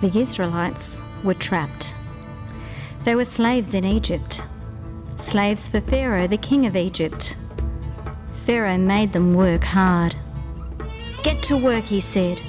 The 0.00 0.16
Israelites 0.16 1.00
were 1.24 1.34
trapped. 1.34 1.96
They 3.02 3.16
were 3.16 3.24
slaves 3.24 3.74
in 3.74 3.84
Egypt, 3.84 4.44
slaves 5.16 5.68
for 5.68 5.80
Pharaoh, 5.80 6.28
the 6.28 6.36
king 6.36 6.66
of 6.66 6.76
Egypt. 6.76 7.36
Pharaoh 8.44 8.78
made 8.78 9.12
them 9.12 9.34
work 9.34 9.64
hard. 9.64 10.14
Get 11.24 11.42
to 11.44 11.56
work, 11.56 11.84
he 11.84 12.00
said. 12.00 12.40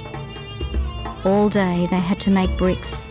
All 1.26 1.50
day 1.50 1.88
they 1.90 2.00
had 2.00 2.20
to 2.22 2.30
make 2.30 2.56
bricks. 2.56 3.10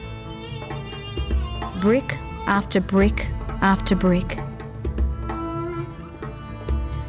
Brick 1.80 2.16
after 2.46 2.80
brick 2.80 3.26
after 3.60 3.96
brick. 3.96 4.38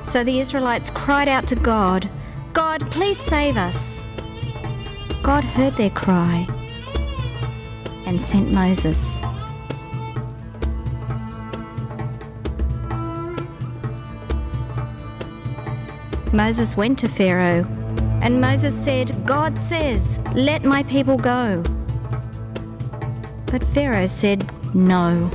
So 0.09 0.23
the 0.23 0.39
Israelites 0.39 0.89
cried 0.89 1.29
out 1.29 1.45
to 1.49 1.55
God, 1.55 2.09
God, 2.53 2.81
please 2.89 3.19
save 3.19 3.57
us. 3.57 4.07
God 5.21 5.43
heard 5.43 5.75
their 5.75 5.91
cry 5.91 6.47
and 8.07 8.19
sent 8.19 8.51
Moses. 8.51 9.21
Moses 16.33 16.75
went 16.75 16.97
to 16.97 17.07
Pharaoh, 17.07 17.63
and 18.23 18.41
Moses 18.41 18.73
said, 18.73 19.27
God 19.27 19.55
says, 19.59 20.17
Let 20.33 20.65
my 20.65 20.81
people 20.81 21.17
go. 21.17 21.61
But 23.45 23.63
Pharaoh 23.63 24.07
said, 24.07 24.51
No. 24.73 25.29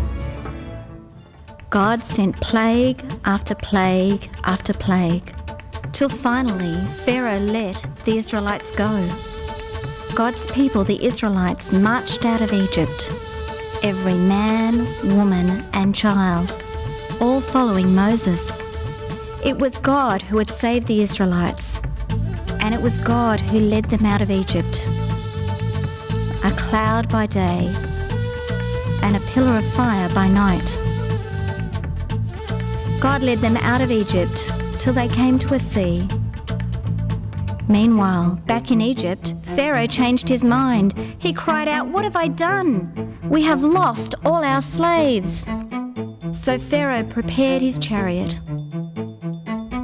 God 1.74 2.04
sent 2.04 2.40
plague 2.40 3.02
after 3.24 3.56
plague 3.56 4.30
after 4.44 4.72
plague, 4.72 5.34
till 5.90 6.08
finally 6.08 6.76
Pharaoh 7.04 7.40
let 7.40 7.84
the 8.04 8.16
Israelites 8.16 8.70
go. 8.70 9.08
God's 10.14 10.46
people, 10.52 10.84
the 10.84 11.04
Israelites, 11.04 11.72
marched 11.72 12.26
out 12.26 12.40
of 12.40 12.52
Egypt, 12.52 13.10
every 13.82 14.14
man, 14.14 14.86
woman, 15.16 15.64
and 15.72 15.96
child, 15.96 16.56
all 17.20 17.40
following 17.40 17.92
Moses. 17.92 18.62
It 19.44 19.58
was 19.58 19.76
God 19.78 20.22
who 20.22 20.38
had 20.38 20.50
saved 20.50 20.86
the 20.86 21.02
Israelites, 21.02 21.82
and 22.60 22.72
it 22.72 22.82
was 22.82 22.96
God 22.98 23.40
who 23.40 23.58
led 23.58 23.86
them 23.86 24.06
out 24.06 24.22
of 24.22 24.30
Egypt. 24.30 24.88
A 26.44 26.54
cloud 26.56 27.08
by 27.08 27.26
day, 27.26 27.74
and 29.02 29.16
a 29.16 29.26
pillar 29.32 29.58
of 29.58 29.66
fire 29.72 30.08
by 30.10 30.28
night. 30.28 30.83
God 33.04 33.22
led 33.22 33.40
them 33.40 33.58
out 33.58 33.82
of 33.82 33.90
Egypt 33.90 34.50
till 34.78 34.94
they 34.94 35.08
came 35.08 35.38
to 35.40 35.52
a 35.52 35.58
sea. 35.58 36.08
Meanwhile, 37.68 38.40
back 38.46 38.70
in 38.70 38.80
Egypt, 38.80 39.34
Pharaoh 39.42 39.86
changed 39.86 40.26
his 40.26 40.42
mind. 40.42 40.94
He 41.18 41.34
cried 41.34 41.68
out, 41.68 41.86
What 41.86 42.04
have 42.04 42.16
I 42.16 42.28
done? 42.28 43.18
We 43.28 43.42
have 43.42 43.62
lost 43.62 44.14
all 44.24 44.42
our 44.42 44.62
slaves. 44.62 45.46
So 46.32 46.58
Pharaoh 46.58 47.04
prepared 47.04 47.60
his 47.60 47.78
chariot 47.78 48.40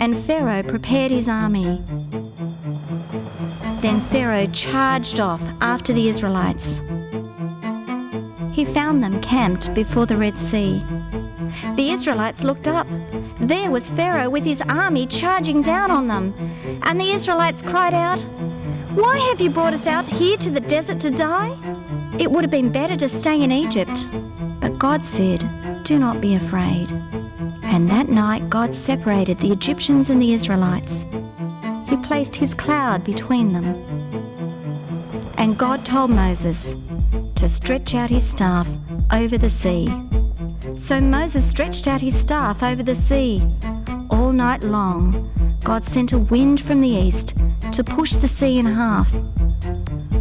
and 0.00 0.16
Pharaoh 0.16 0.62
prepared 0.62 1.12
his 1.12 1.28
army. 1.28 1.78
Then 3.82 4.00
Pharaoh 4.00 4.46
charged 4.46 5.20
off 5.20 5.42
after 5.60 5.92
the 5.92 6.08
Israelites. 6.08 6.80
He 8.54 8.64
found 8.64 9.04
them 9.04 9.20
camped 9.20 9.74
before 9.74 10.06
the 10.06 10.16
Red 10.16 10.38
Sea. 10.38 10.82
The 11.80 11.92
Israelites 11.92 12.44
looked 12.44 12.68
up. 12.68 12.86
There 13.40 13.70
was 13.70 13.88
Pharaoh 13.88 14.28
with 14.28 14.44
his 14.44 14.60
army 14.68 15.06
charging 15.06 15.62
down 15.62 15.90
on 15.90 16.08
them. 16.08 16.34
And 16.82 17.00
the 17.00 17.10
Israelites 17.12 17.62
cried 17.62 17.94
out, 17.94 18.20
Why 18.94 19.16
have 19.30 19.40
you 19.40 19.48
brought 19.48 19.72
us 19.72 19.86
out 19.86 20.06
here 20.06 20.36
to 20.36 20.50
the 20.50 20.60
desert 20.60 21.00
to 21.00 21.10
die? 21.10 21.56
It 22.18 22.30
would 22.30 22.44
have 22.44 22.50
been 22.50 22.70
better 22.70 22.96
to 22.96 23.08
stay 23.08 23.42
in 23.42 23.50
Egypt. 23.50 24.08
But 24.60 24.78
God 24.78 25.06
said, 25.06 25.42
Do 25.82 25.98
not 25.98 26.20
be 26.20 26.34
afraid. 26.34 26.92
And 27.62 27.88
that 27.88 28.10
night 28.10 28.50
God 28.50 28.74
separated 28.74 29.38
the 29.38 29.50
Egyptians 29.50 30.10
and 30.10 30.20
the 30.20 30.34
Israelites. 30.34 31.06
He 31.88 31.96
placed 31.96 32.36
his 32.36 32.52
cloud 32.52 33.04
between 33.04 33.54
them. 33.54 33.74
And 35.38 35.56
God 35.56 35.86
told 35.86 36.10
Moses 36.10 36.76
to 37.36 37.48
stretch 37.48 37.94
out 37.94 38.10
his 38.10 38.28
staff 38.28 38.68
over 39.10 39.38
the 39.38 39.48
sea. 39.48 39.88
So 40.82 41.00
Moses 41.00 41.48
stretched 41.48 41.86
out 41.86 42.00
his 42.00 42.18
staff 42.18 42.64
over 42.64 42.82
the 42.82 42.96
sea. 42.96 43.46
All 44.10 44.32
night 44.32 44.64
long, 44.64 45.30
God 45.62 45.84
sent 45.84 46.12
a 46.12 46.18
wind 46.18 46.60
from 46.60 46.80
the 46.80 46.88
east 46.88 47.36
to 47.70 47.84
push 47.84 48.14
the 48.14 48.26
sea 48.26 48.58
in 48.58 48.66
half. 48.66 49.14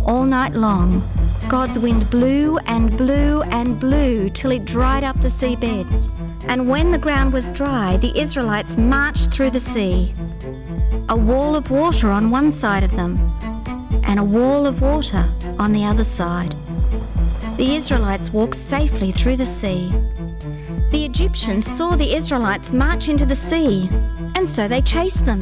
All 0.06 0.26
night 0.26 0.54
long, 0.54 1.02
God's 1.48 1.80
wind 1.80 2.08
blew 2.12 2.60
and 2.68 2.96
blew 2.96 3.42
and 3.44 3.80
blew 3.80 4.30
till 4.30 4.52
it 4.52 4.66
dried 4.66 5.04
up 5.04 5.20
the 5.22 5.30
seabed. 5.30 5.88
And 6.48 6.70
when 6.70 6.92
the 6.92 7.00
ground 7.00 7.34
was 7.34 7.52
dry, 7.52 7.98
the 7.98 8.16
Israelites 8.16 8.78
marched 8.78 9.34
through 9.34 9.52
the 9.52 9.60
sea. 9.60 10.14
A 11.08 11.18
wall 11.18 11.56
of 11.56 11.72
water 11.72 12.12
on 12.12 12.30
one 12.30 12.52
side 12.52 12.84
of 12.84 12.92
them, 12.92 13.18
and 14.04 14.20
a 14.20 14.24
wall 14.24 14.68
of 14.68 14.82
water 14.82 15.26
on 15.58 15.72
the 15.72 15.86
other 15.86 16.04
side. 16.04 16.54
The 17.58 17.76
Israelites 17.76 18.32
walked 18.32 18.56
safely 18.56 19.12
through 19.12 19.38
the 19.38 19.46
sea. 19.46 19.92
The 20.92 21.06
Egyptians 21.06 21.66
saw 21.66 21.96
the 21.96 22.16
Israelites 22.16 22.72
march 22.72 23.10
into 23.10 23.26
the 23.26 23.36
sea, 23.36 23.88
and 24.36 24.48
so 24.48 24.68
they 24.68 24.82
chased 24.82 25.26
them. 25.26 25.40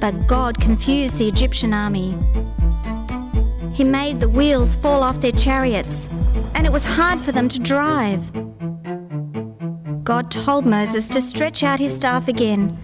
But 0.00 0.26
God 0.26 0.58
confused 0.58 1.18
the 1.18 1.28
Egyptian 1.28 1.74
army. 1.74 2.16
He 3.74 3.84
made 3.84 4.20
the 4.20 4.28
wheels 4.28 4.74
fall 4.76 5.02
off 5.02 5.20
their 5.20 5.32
chariots, 5.32 6.08
and 6.54 6.66
it 6.66 6.72
was 6.72 6.84
hard 6.84 7.20
for 7.20 7.32
them 7.32 7.48
to 7.50 7.60
drive. 7.60 8.32
God 10.02 10.30
told 10.30 10.66
Moses 10.66 11.08
to 11.10 11.20
stretch 11.20 11.62
out 11.62 11.78
his 11.78 11.94
staff 11.94 12.26
again, 12.26 12.78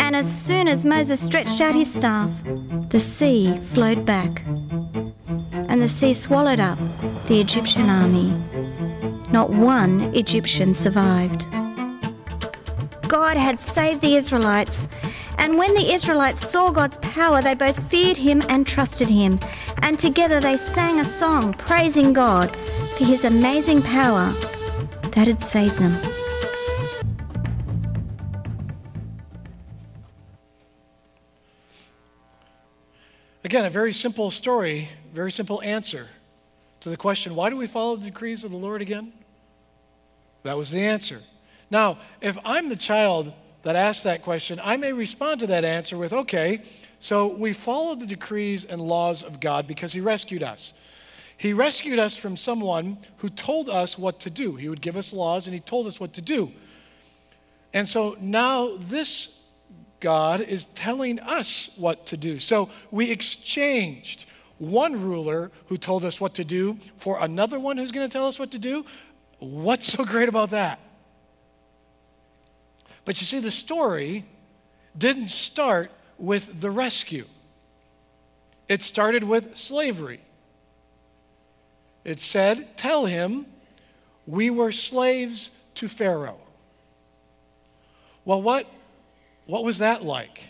and 0.00 0.14
as 0.14 0.30
soon 0.30 0.68
as 0.68 0.84
Moses 0.84 1.20
stretched 1.20 1.60
out 1.60 1.74
his 1.74 1.92
staff, 1.92 2.30
the 2.90 3.00
sea 3.00 3.56
flowed 3.56 4.04
back, 4.04 4.44
and 5.68 5.80
the 5.80 5.88
sea 5.88 6.14
swallowed 6.14 6.60
up 6.60 6.78
the 7.26 7.40
Egyptian 7.40 7.88
army. 7.88 8.32
Not 9.32 9.50
one 9.50 10.14
Egyptian 10.14 10.74
survived. 10.74 11.50
God 13.08 13.36
had 13.36 13.58
saved 13.58 14.00
the 14.00 14.14
Israelites, 14.14 14.88
and 15.38 15.58
when 15.58 15.74
the 15.74 15.92
Israelites 15.92 16.48
saw 16.48 16.70
God's 16.70 16.98
power, 16.98 17.42
they 17.42 17.54
both 17.54 17.90
feared 17.90 18.18
him 18.18 18.42
and 18.48 18.66
trusted 18.66 19.08
him 19.08 19.40
and 19.82 19.98
together 19.98 20.40
they 20.40 20.56
sang 20.56 21.00
a 21.00 21.04
song 21.04 21.52
praising 21.54 22.12
God 22.12 22.54
for 22.96 23.04
his 23.04 23.24
amazing 23.24 23.82
power 23.82 24.30
that 25.10 25.26
had 25.26 25.40
saved 25.40 25.76
them. 25.78 25.98
Again, 33.44 33.64
a 33.64 33.70
very 33.70 33.92
simple 33.92 34.30
story, 34.30 34.88
very 35.12 35.32
simple 35.32 35.60
answer 35.62 36.06
to 36.80 36.88
the 36.88 36.96
question 36.96 37.34
why 37.34 37.50
do 37.50 37.56
we 37.56 37.66
follow 37.66 37.96
the 37.96 38.06
decrees 38.06 38.44
of 38.44 38.52
the 38.52 38.56
Lord 38.56 38.80
again? 38.80 39.12
That 40.42 40.56
was 40.56 40.70
the 40.70 40.80
answer. 40.80 41.20
Now, 41.70 41.98
if 42.20 42.36
I'm 42.44 42.68
the 42.68 42.76
child 42.76 43.32
that 43.62 43.76
asked 43.76 44.04
that 44.04 44.22
question, 44.22 44.60
I 44.62 44.76
may 44.76 44.92
respond 44.92 45.40
to 45.40 45.46
that 45.48 45.64
answer 45.64 45.96
with, 45.96 46.12
okay, 46.12 46.62
so 46.98 47.28
we 47.28 47.52
follow 47.52 47.94
the 47.94 48.06
decrees 48.06 48.64
and 48.64 48.80
laws 48.80 49.22
of 49.22 49.40
God 49.40 49.66
because 49.66 49.92
He 49.92 50.00
rescued 50.00 50.42
us. 50.42 50.72
He 51.36 51.52
rescued 51.52 51.98
us 51.98 52.16
from 52.16 52.36
someone 52.36 52.98
who 53.18 53.28
told 53.28 53.68
us 53.68 53.98
what 53.98 54.20
to 54.20 54.30
do. 54.30 54.56
He 54.56 54.68
would 54.68 54.80
give 54.80 54.96
us 54.96 55.12
laws 55.12 55.46
and 55.46 55.54
He 55.54 55.60
told 55.60 55.86
us 55.86 55.98
what 55.98 56.12
to 56.14 56.22
do. 56.22 56.52
And 57.72 57.88
so 57.88 58.16
now 58.20 58.76
this 58.78 59.40
God 59.98 60.40
is 60.40 60.66
telling 60.66 61.20
us 61.20 61.70
what 61.76 62.06
to 62.06 62.16
do. 62.16 62.38
So 62.38 62.68
we 62.90 63.10
exchanged 63.10 64.26
one 64.58 65.00
ruler 65.00 65.50
who 65.66 65.76
told 65.76 66.04
us 66.04 66.20
what 66.20 66.34
to 66.34 66.44
do 66.44 66.76
for 66.96 67.18
another 67.20 67.58
one 67.58 67.76
who's 67.76 67.92
going 67.92 68.08
to 68.08 68.12
tell 68.12 68.26
us 68.26 68.38
what 68.38 68.50
to 68.50 68.58
do. 68.58 68.84
What's 69.42 69.92
so 69.92 70.04
great 70.04 70.28
about 70.28 70.50
that? 70.50 70.78
But 73.04 73.20
you 73.20 73.26
see, 73.26 73.40
the 73.40 73.50
story 73.50 74.24
didn't 74.96 75.30
start 75.30 75.90
with 76.16 76.60
the 76.60 76.70
rescue. 76.70 77.26
It 78.68 78.82
started 78.82 79.24
with 79.24 79.56
slavery. 79.56 80.20
It 82.04 82.20
said, 82.20 82.76
Tell 82.76 83.06
him 83.06 83.46
we 84.28 84.48
were 84.48 84.70
slaves 84.70 85.50
to 85.74 85.88
Pharaoh. 85.88 86.38
Well, 88.24 88.40
what, 88.40 88.68
what 89.46 89.64
was 89.64 89.78
that 89.78 90.04
like? 90.04 90.40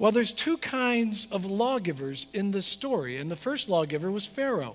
Well, 0.00 0.10
there's 0.10 0.32
two 0.32 0.56
kinds 0.56 1.28
of 1.30 1.44
lawgivers 1.44 2.26
in 2.32 2.50
this 2.50 2.66
story, 2.66 3.18
and 3.18 3.30
the 3.30 3.36
first 3.36 3.68
lawgiver 3.68 4.10
was 4.10 4.26
Pharaoh. 4.26 4.74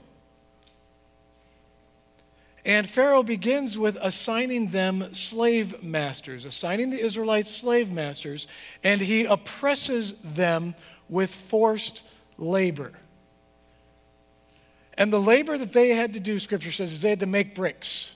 And 2.65 2.89
Pharaoh 2.89 3.23
begins 3.23 3.77
with 3.77 3.97
assigning 4.01 4.69
them 4.69 5.13
slave 5.13 5.83
masters, 5.83 6.45
assigning 6.45 6.91
the 6.91 6.99
Israelites 6.99 7.51
slave 7.51 7.91
masters, 7.91 8.47
and 8.83 9.01
he 9.01 9.25
oppresses 9.25 10.13
them 10.21 10.73
with 11.09 11.33
forced 11.33 12.03
labor. 12.37 12.93
And 14.97 15.11
the 15.11 15.19
labor 15.19 15.57
that 15.57 15.73
they 15.73 15.89
had 15.89 16.13
to 16.13 16.19
do, 16.19 16.39
scripture 16.39 16.71
says, 16.71 16.93
is 16.93 17.01
they 17.01 17.09
had 17.09 17.19
to 17.19 17.25
make 17.25 17.53
bricks. 17.53 18.11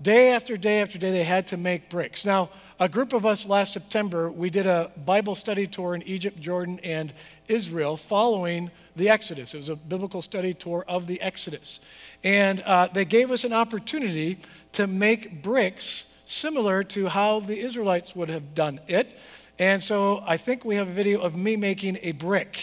Day 0.00 0.32
after 0.32 0.56
day 0.56 0.80
after 0.80 0.98
day, 0.98 1.12
they 1.12 1.22
had 1.22 1.46
to 1.48 1.56
make 1.56 1.88
bricks. 1.88 2.24
Now, 2.24 2.50
a 2.80 2.88
group 2.88 3.12
of 3.12 3.24
us 3.24 3.46
last 3.46 3.72
September, 3.72 4.32
we 4.32 4.50
did 4.50 4.66
a 4.66 4.90
Bible 5.04 5.36
study 5.36 5.68
tour 5.68 5.94
in 5.94 6.02
Egypt, 6.02 6.40
Jordan, 6.40 6.80
and 6.82 7.12
Israel 7.46 7.96
following 7.96 8.72
the 8.96 9.08
Exodus. 9.08 9.54
It 9.54 9.58
was 9.58 9.68
a 9.68 9.76
biblical 9.76 10.20
study 10.20 10.54
tour 10.54 10.84
of 10.88 11.06
the 11.06 11.20
Exodus. 11.20 11.78
And 12.24 12.60
uh, 12.60 12.88
they 12.92 13.04
gave 13.04 13.30
us 13.30 13.44
an 13.44 13.52
opportunity 13.52 14.38
to 14.72 14.86
make 14.86 15.42
bricks 15.42 16.06
similar 16.24 16.84
to 16.84 17.08
how 17.08 17.40
the 17.40 17.58
Israelites 17.58 18.14
would 18.14 18.28
have 18.28 18.54
done 18.54 18.80
it. 18.88 19.18
And 19.58 19.82
so 19.82 20.22
I 20.26 20.36
think 20.36 20.64
we 20.64 20.76
have 20.76 20.88
a 20.88 20.92
video 20.92 21.20
of 21.20 21.36
me 21.36 21.56
making 21.56 21.98
a 22.02 22.12
brick. 22.12 22.58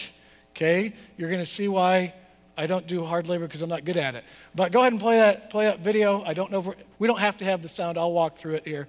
Okay? 0.51 0.93
You're 1.17 1.29
going 1.29 1.41
to 1.41 1.45
see 1.45 1.67
why 1.67 2.13
I 2.57 2.67
don't 2.67 2.87
do 2.87 3.05
hard 3.05 3.27
labor 3.27 3.47
because 3.47 3.61
I'm 3.61 3.69
not 3.69 3.85
good 3.85 3.97
at 3.97 4.15
it. 4.15 4.23
But 4.55 4.71
go 4.71 4.81
ahead 4.81 4.93
and 4.93 4.99
play 4.99 5.17
that, 5.17 5.49
play 5.49 5.65
that 5.65 5.79
video. 5.79 6.23
I 6.23 6.33
don't 6.33 6.51
know 6.51 6.59
if 6.59 6.75
we 6.97 7.07
don't 7.07 7.19
have 7.19 7.37
to 7.37 7.45
have 7.45 7.61
the 7.61 7.69
sound. 7.69 7.97
I'll 7.97 8.11
walk 8.11 8.35
through 8.35 8.55
it 8.55 8.67
here. 8.67 8.87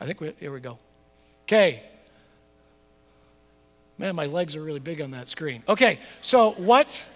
I 0.00 0.06
think 0.06 0.20
we, 0.20 0.32
here 0.40 0.52
we 0.52 0.58
go. 0.58 0.78
Okay. 1.44 1.82
Man, 3.98 4.16
my 4.16 4.26
legs 4.26 4.56
are 4.56 4.62
really 4.62 4.80
big 4.80 5.00
on 5.00 5.12
that 5.12 5.28
screen. 5.28 5.62
Okay, 5.68 6.00
so 6.22 6.52
what, 6.52 7.06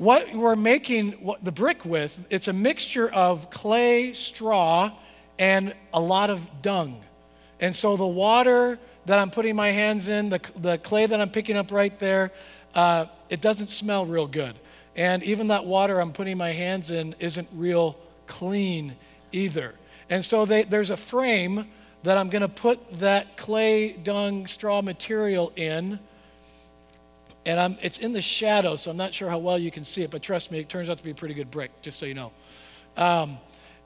what 0.00 0.34
we're 0.34 0.56
making 0.56 1.36
the 1.42 1.52
brick 1.52 1.84
with, 1.84 2.26
it's 2.30 2.48
a 2.48 2.54
mixture 2.54 3.10
of 3.10 3.50
clay, 3.50 4.14
straw, 4.14 4.90
and 5.38 5.74
a 5.92 6.00
lot 6.00 6.30
of 6.30 6.40
dung. 6.62 7.02
And 7.60 7.76
so 7.76 7.98
the 7.98 8.06
water 8.06 8.78
that 9.04 9.18
I'm 9.18 9.30
putting 9.30 9.54
my 9.54 9.72
hands 9.72 10.08
in, 10.08 10.30
the, 10.30 10.40
the 10.56 10.78
clay 10.78 11.04
that 11.04 11.20
I'm 11.20 11.28
picking 11.28 11.54
up 11.54 11.70
right 11.70 11.98
there, 11.98 12.32
uh, 12.74 13.08
it 13.28 13.42
doesn't 13.42 13.68
smell 13.68 14.06
real 14.06 14.26
good. 14.26 14.54
And 14.96 15.22
even 15.22 15.48
that 15.48 15.66
water 15.66 16.00
I'm 16.00 16.12
putting 16.12 16.38
my 16.38 16.52
hands 16.52 16.90
in 16.90 17.14
isn't 17.18 17.48
real 17.52 17.98
clean 18.26 18.96
either. 19.32 19.74
And 20.08 20.24
so 20.24 20.46
they, 20.46 20.62
there's 20.62 20.88
a 20.88 20.96
frame 20.96 21.66
that 22.04 22.16
I'm 22.16 22.30
going 22.30 22.40
to 22.40 22.48
put 22.48 23.00
that 23.00 23.36
clay, 23.36 23.92
dung, 23.92 24.46
straw 24.46 24.80
material 24.80 25.52
in. 25.56 25.98
And 27.46 27.58
I'm, 27.58 27.78
it's 27.80 27.98
in 27.98 28.12
the 28.12 28.20
shadow, 28.20 28.76
so 28.76 28.90
I'm 28.90 28.96
not 28.96 29.14
sure 29.14 29.30
how 29.30 29.38
well 29.38 29.58
you 29.58 29.70
can 29.70 29.84
see 29.84 30.02
it, 30.02 30.10
but 30.10 30.22
trust 30.22 30.50
me, 30.50 30.58
it 30.58 30.68
turns 30.68 30.88
out 30.88 30.98
to 30.98 31.04
be 31.04 31.10
a 31.10 31.14
pretty 31.14 31.34
good 31.34 31.50
brick, 31.50 31.70
just 31.82 31.98
so 31.98 32.06
you 32.06 32.14
know. 32.14 32.32
Um, 32.96 33.38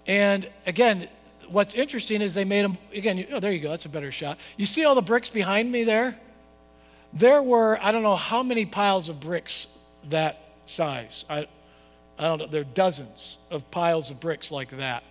and 0.07 0.49
again, 0.67 1.09
what's 1.49 1.75
interesting 1.75 2.21
is 2.21 2.35
they 2.35 2.45
made 2.45 2.65
them, 2.65 2.77
again, 2.93 3.25
oh, 3.33 3.41
there 3.41 3.53
you 3.53 3.61
go, 3.61 3.71
that's 3.71 3.85
a 3.85 3.89
better 3.89 4.11
shot. 4.11 4.39
You 4.57 4.67
see 4.67 4.85
all 4.85 4.95
the 4.95 5.03
bricks 5.03 5.29
behind 5.29 5.71
me 5.71 5.85
there? 5.85 6.19
There 7.13 7.43
were, 7.43 7.79
I 7.81 7.93
don't 7.93 8.03
know 8.03 8.17
how 8.17 8.43
many 8.43 8.67
piles 8.67 9.09
of 9.09 9.21
bricks 9.21 9.69
that 10.11 10.41
size. 10.67 11.25
I, 11.31 11.47
I 12.19 12.25
don't 12.25 12.39
know, 12.41 12.47
there 12.47 12.63
are 12.63 12.65
dozens 12.65 13.39
of 13.51 13.71
piles 13.71 14.11
of 14.11 14.19
bricks 14.19 14.51
like 14.51 14.71
that. 14.71 15.05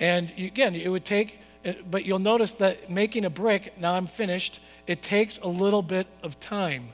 And 0.00 0.32
you, 0.36 0.48
again, 0.48 0.74
it 0.74 0.88
would 0.88 1.04
take 1.04 1.38
but 1.90 2.04
you'll 2.04 2.18
notice 2.18 2.52
that 2.54 2.90
making 2.90 3.24
a 3.24 3.30
brick, 3.30 3.78
now 3.78 3.94
I'm 3.94 4.06
finished, 4.06 4.60
it 4.86 5.02
takes 5.02 5.38
a 5.38 5.48
little 5.48 5.82
bit 5.82 6.06
of 6.22 6.38
time 6.40 6.90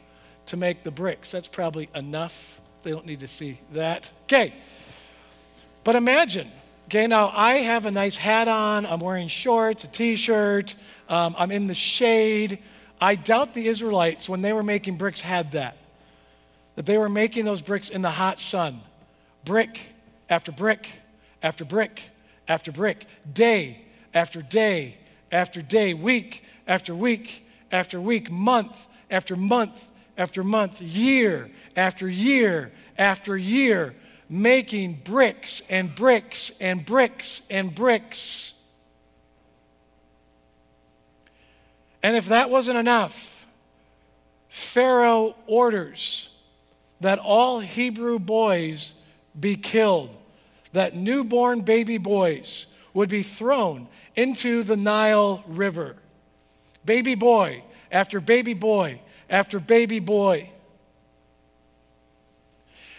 to 0.51 0.57
make 0.57 0.83
the 0.83 0.91
bricks. 0.91 1.31
That's 1.31 1.47
probably 1.47 1.89
enough. 1.95 2.61
They 2.83 2.91
don't 2.91 3.07
need 3.07 3.21
to 3.21 3.29
see 3.29 3.61
that. 3.73 4.11
Okay. 4.25 4.53
But 5.85 5.95
imagine, 5.95 6.51
okay, 6.87 7.07
now 7.07 7.31
I 7.33 7.59
have 7.59 7.87
a 7.87 7.91
nice 7.93 8.17
hat 8.17 8.49
on, 8.49 8.85
I'm 8.85 8.99
wearing 8.99 9.29
shorts, 9.29 9.85
a 9.85 9.87
t 9.87 10.17
shirt, 10.17 10.75
um, 11.09 11.37
I'm 11.39 11.53
in 11.53 11.69
the 11.69 11.75
shade. 11.75 12.59
I 13.01 13.15
doubt 13.15 13.55
the 13.55 13.69
Israelites, 13.69 14.29
when 14.29 14.43
they 14.43 14.53
were 14.53 14.65
making 14.65 14.97
bricks, 14.97 15.21
had 15.21 15.53
that. 15.53 15.77
That 16.75 16.85
they 16.85 16.99
were 16.99 17.09
making 17.09 17.45
those 17.45 17.63
bricks 17.63 17.89
in 17.89 18.03
the 18.03 18.11
hot 18.11 18.41
sun, 18.41 18.81
brick 19.45 19.81
after 20.29 20.51
brick 20.51 20.91
after 21.45 21.65
brick 21.65 22.03
after 22.49 22.73
brick, 22.73 23.07
day 23.33 23.83
after 24.13 24.43
day 24.43 24.97
after 25.31 25.63
day, 25.63 25.95
week 25.95 26.43
after 26.67 26.93
week 26.93 27.47
after 27.71 28.01
week, 28.01 28.33
month 28.33 28.89
after 29.11 29.37
month 29.37 29.87
after 30.21 30.45
month, 30.45 30.83
year 30.83 31.51
after 31.77 32.07
year 32.07 32.71
after 32.99 33.39
year, 33.39 33.95
making 34.29 35.01
bricks 35.03 35.63
and 35.71 35.95
bricks 35.95 36.53
and 36.61 36.85
bricks 36.85 37.41
and 37.49 37.75
bricks. 37.75 38.53
And 42.03 42.17
if 42.17 42.27
that 42.29 42.51
wasn't 42.51 42.77
enough, 42.77 43.47
Pharaoh 44.51 45.35
orders 45.47 46.29
that 47.01 47.19
all 47.19 47.61
Hebrew 47.61 48.19
boys 48.19 48.93
be 49.39 49.57
killed, 49.57 50.11
that 50.75 50.95
newborn 50.95 51.63
baby 51.63 51.97
boys 51.97 52.67
would 52.93 53.09
be 53.09 53.23
thrown 53.23 53.89
into 54.17 54.65
the 54.65 54.77
Nile 54.77 55.43
River. 55.47 55.97
Baby 56.85 57.15
boy 57.15 57.65
after 57.91 58.21
baby 58.21 58.53
boy 58.53 59.01
after 59.31 59.61
baby 59.61 60.01
boy. 60.01 60.51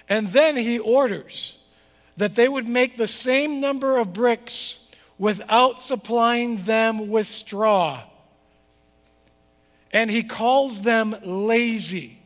And 0.09 0.29
then 0.29 0.57
he 0.57 0.79
orders 0.79 1.57
that 2.17 2.35
they 2.35 2.49
would 2.49 2.67
make 2.67 2.97
the 2.97 3.07
same 3.07 3.59
number 3.59 3.97
of 3.97 4.13
bricks 4.13 4.79
without 5.17 5.79
supplying 5.79 6.63
them 6.63 7.09
with 7.09 7.27
straw. 7.27 8.01
And 9.93 10.09
he 10.09 10.23
calls 10.23 10.81
them 10.81 11.15
lazy. 11.23 12.17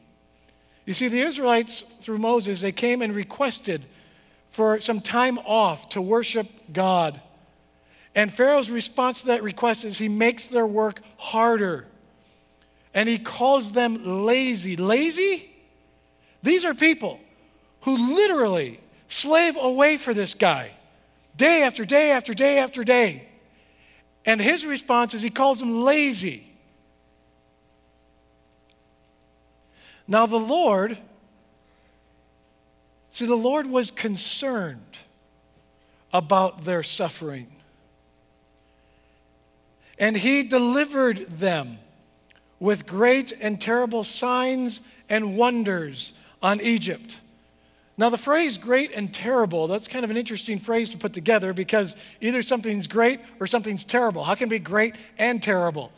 You 0.85 0.93
see, 0.93 1.07
the 1.07 1.21
Israelites, 1.21 1.81
through 2.01 2.19
Moses, 2.19 2.61
they 2.61 2.71
came 2.71 3.01
and 3.01 3.13
requested 3.13 3.83
for 4.51 4.79
some 4.79 5.01
time 5.01 5.39
off 5.39 5.89
to 5.89 6.01
worship 6.01 6.47
God. 6.71 7.19
And 8.13 8.33
Pharaoh's 8.33 8.69
response 8.69 9.21
to 9.21 9.27
that 9.27 9.43
request 9.43 9.83
is 9.83 9.97
he 9.97 10.07
makes 10.07 10.47
their 10.47 10.65
work 10.65 11.01
harder. 11.17 11.87
And 12.95 13.07
he 13.07 13.19
calls 13.19 13.73
them 13.73 14.25
lazy. 14.25 14.75
Lazy? 14.75 15.51
These 16.41 16.65
are 16.65 16.73
people 16.73 17.19
who 17.81 18.15
literally 18.15 18.79
slave 19.07 19.57
away 19.57 19.97
for 19.97 20.13
this 20.13 20.33
guy 20.33 20.71
day 21.37 21.61
after 21.63 21.85
day 21.85 22.11
after 22.11 22.33
day 22.33 22.57
after 22.57 22.83
day. 22.83 23.27
And 24.25 24.41
his 24.41 24.65
response 24.65 25.13
is 25.13 25.21
he 25.21 25.29
calls 25.29 25.59
them 25.59 25.83
lazy. 25.83 26.51
Now, 30.07 30.25
the 30.25 30.39
Lord, 30.39 30.97
see, 33.11 33.25
the 33.25 33.35
Lord 33.35 33.67
was 33.67 33.91
concerned 33.91 34.97
about 36.11 36.63
their 36.63 36.81
suffering 36.81 37.47
and 39.97 40.15
he 40.17 40.43
delivered 40.43 41.27
them 41.27 41.79
with 42.59 42.85
great 42.87 43.33
and 43.39 43.59
terrible 43.59 44.03
signs 44.03 44.81
and 45.09 45.37
wonders 45.37 46.13
on 46.41 46.61
Egypt. 46.61 47.19
Now, 47.97 48.09
the 48.09 48.17
phrase 48.17 48.57
great 48.57 48.91
and 48.91 49.13
terrible, 49.13 49.67
that's 49.67 49.87
kind 49.87 50.03
of 50.03 50.11
an 50.11 50.17
interesting 50.17 50.59
phrase 50.59 50.89
to 50.89 50.97
put 50.97 51.13
together 51.13 51.53
because 51.53 51.95
either 52.19 52.41
something's 52.41 52.87
great 52.87 53.21
or 53.39 53.47
something's 53.47 53.85
terrible. 53.85 54.23
How 54.23 54.35
can 54.35 54.47
it 54.47 54.51
be 54.51 54.59
great 54.59 54.95
and 55.17 55.41
terrible? 55.41 55.91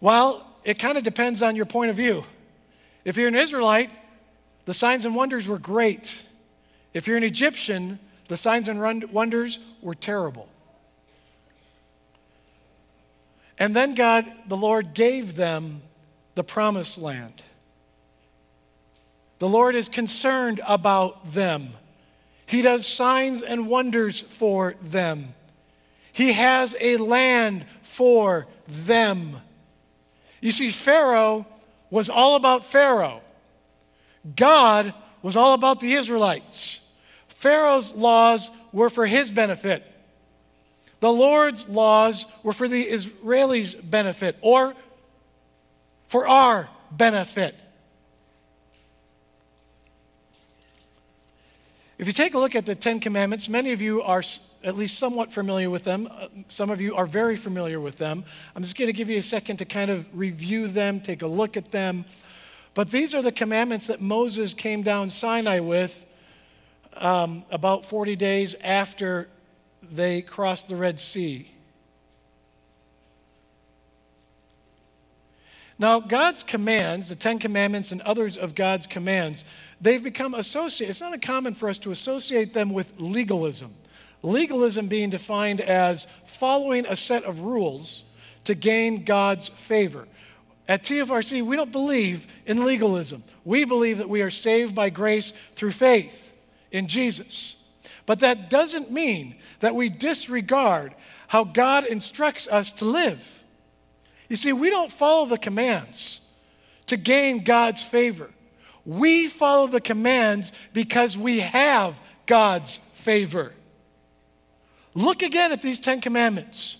Well, 0.00 0.46
it 0.64 0.78
kind 0.78 0.96
of 0.96 1.02
depends 1.02 1.42
on 1.42 1.56
your 1.56 1.66
point 1.66 1.90
of 1.90 1.96
view. 1.96 2.24
If 3.04 3.16
you're 3.16 3.28
an 3.28 3.34
Israelite, 3.34 3.90
the 4.66 4.74
signs 4.74 5.04
and 5.04 5.14
wonders 5.16 5.48
were 5.48 5.58
great. 5.58 6.22
If 6.94 7.08
you're 7.08 7.16
an 7.16 7.24
Egyptian, 7.24 7.98
the 8.28 8.36
signs 8.36 8.68
and 8.68 8.80
wonders 9.12 9.58
were 9.82 9.96
terrible. 9.96 10.48
And 13.60 13.76
then 13.76 13.94
God, 13.94 14.24
the 14.48 14.56
Lord, 14.56 14.94
gave 14.94 15.36
them 15.36 15.82
the 16.34 16.42
promised 16.42 16.96
land. 16.96 17.42
The 19.38 19.48
Lord 19.48 19.74
is 19.74 19.88
concerned 19.88 20.60
about 20.66 21.32
them. 21.32 21.74
He 22.46 22.62
does 22.62 22.86
signs 22.86 23.42
and 23.42 23.68
wonders 23.68 24.20
for 24.22 24.74
them. 24.82 25.34
He 26.12 26.32
has 26.32 26.74
a 26.80 26.96
land 26.96 27.66
for 27.82 28.46
them. 28.66 29.36
You 30.40 30.52
see, 30.52 30.70
Pharaoh 30.70 31.46
was 31.90 32.08
all 32.08 32.36
about 32.36 32.64
Pharaoh. 32.64 33.20
God 34.36 34.94
was 35.22 35.36
all 35.36 35.52
about 35.52 35.80
the 35.80 35.94
Israelites. 35.94 36.80
Pharaoh's 37.28 37.92
laws 37.92 38.50
were 38.72 38.90
for 38.90 39.06
his 39.06 39.30
benefit. 39.30 39.89
The 41.00 41.12
Lord's 41.12 41.68
laws 41.68 42.26
were 42.42 42.52
for 42.52 42.68
the 42.68 42.86
Israelis' 42.86 43.74
benefit 43.90 44.36
or 44.42 44.74
for 46.06 46.28
our 46.28 46.68
benefit. 46.90 47.54
If 52.00 52.06
you 52.06 52.14
take 52.14 52.32
a 52.32 52.38
look 52.38 52.54
at 52.54 52.64
the 52.64 52.74
Ten 52.74 52.98
Commandments, 52.98 53.48
many 53.48 53.72
of 53.72 53.82
you 53.82 54.00
are 54.00 54.22
at 54.64 54.74
least 54.74 54.98
somewhat 54.98 55.32
familiar 55.32 55.68
with 55.68 55.84
them. 55.84 56.08
Uh, 56.10 56.28
some 56.48 56.70
of 56.70 56.80
you 56.80 56.94
are 56.96 57.04
very 57.04 57.36
familiar 57.36 57.78
with 57.78 57.96
them. 57.96 58.24
I'm 58.56 58.62
just 58.62 58.78
going 58.78 58.86
to 58.86 58.94
give 58.94 59.10
you 59.10 59.18
a 59.18 59.22
second 59.22 59.58
to 59.58 59.66
kind 59.66 59.90
of 59.90 60.06
review 60.14 60.66
them, 60.68 61.00
take 61.00 61.20
a 61.20 61.26
look 61.26 61.58
at 61.58 61.70
them. 61.70 62.06
But 62.72 62.90
these 62.90 63.14
are 63.14 63.20
the 63.20 63.32
commandments 63.32 63.86
that 63.88 64.00
Moses 64.00 64.54
came 64.54 64.82
down 64.82 65.10
Sinai 65.10 65.60
with 65.60 66.06
um, 66.94 67.44
about 67.50 67.84
40 67.84 68.16
days 68.16 68.54
after 68.62 69.28
they 69.82 70.22
crossed 70.22 70.68
the 70.68 70.76
Red 70.76 71.00
Sea. 71.00 71.50
Now, 75.78 75.98
God's 75.98 76.42
commands, 76.42 77.08
the 77.08 77.16
Ten 77.16 77.38
Commandments 77.38 77.90
and 77.90 78.02
others 78.02 78.36
of 78.36 78.54
God's 78.54 78.86
commands, 78.86 79.44
they've 79.80 80.02
become 80.02 80.34
associated. 80.34 80.90
It's 80.90 81.00
not 81.00 81.14
uncommon 81.14 81.54
for 81.54 81.70
us 81.70 81.78
to 81.78 81.90
associate 81.90 82.52
them 82.52 82.74
with 82.74 82.92
legalism. 82.98 83.74
Legalism 84.22 84.88
being 84.88 85.08
defined 85.08 85.62
as 85.62 86.06
following 86.26 86.84
a 86.84 86.96
set 86.96 87.24
of 87.24 87.40
rules 87.40 88.04
to 88.44 88.54
gain 88.54 89.04
God's 89.04 89.48
favor. 89.48 90.06
At 90.68 90.82
TFRC, 90.82 91.44
we 91.44 91.56
don't 91.56 91.72
believe 91.72 92.26
in 92.44 92.64
legalism. 92.64 93.24
We 93.46 93.64
believe 93.64 93.98
that 93.98 94.08
we 94.08 94.20
are 94.20 94.30
saved 94.30 94.74
by 94.74 94.90
grace 94.90 95.32
through 95.56 95.72
faith 95.72 96.30
in 96.70 96.88
Jesus. 96.88 97.56
But 98.10 98.18
that 98.18 98.50
doesn't 98.50 98.90
mean 98.90 99.36
that 99.60 99.76
we 99.76 99.88
disregard 99.88 100.96
how 101.28 101.44
God 101.44 101.86
instructs 101.86 102.48
us 102.48 102.72
to 102.72 102.84
live. 102.84 103.24
You 104.28 104.34
see, 104.34 104.52
we 104.52 104.68
don't 104.68 104.90
follow 104.90 105.26
the 105.26 105.38
commands 105.38 106.20
to 106.86 106.96
gain 106.96 107.44
God's 107.44 107.84
favor. 107.84 108.28
We 108.84 109.28
follow 109.28 109.68
the 109.68 109.80
commands 109.80 110.52
because 110.72 111.16
we 111.16 111.38
have 111.38 112.00
God's 112.26 112.80
favor. 112.94 113.52
Look 114.92 115.22
again 115.22 115.52
at 115.52 115.62
these 115.62 115.78
Ten 115.78 116.00
Commandments. 116.00 116.78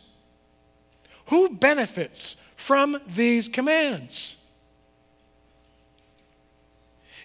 Who 1.26 1.50
benefits 1.50 2.34
from 2.56 3.00
these 3.06 3.48
commands? 3.48 4.34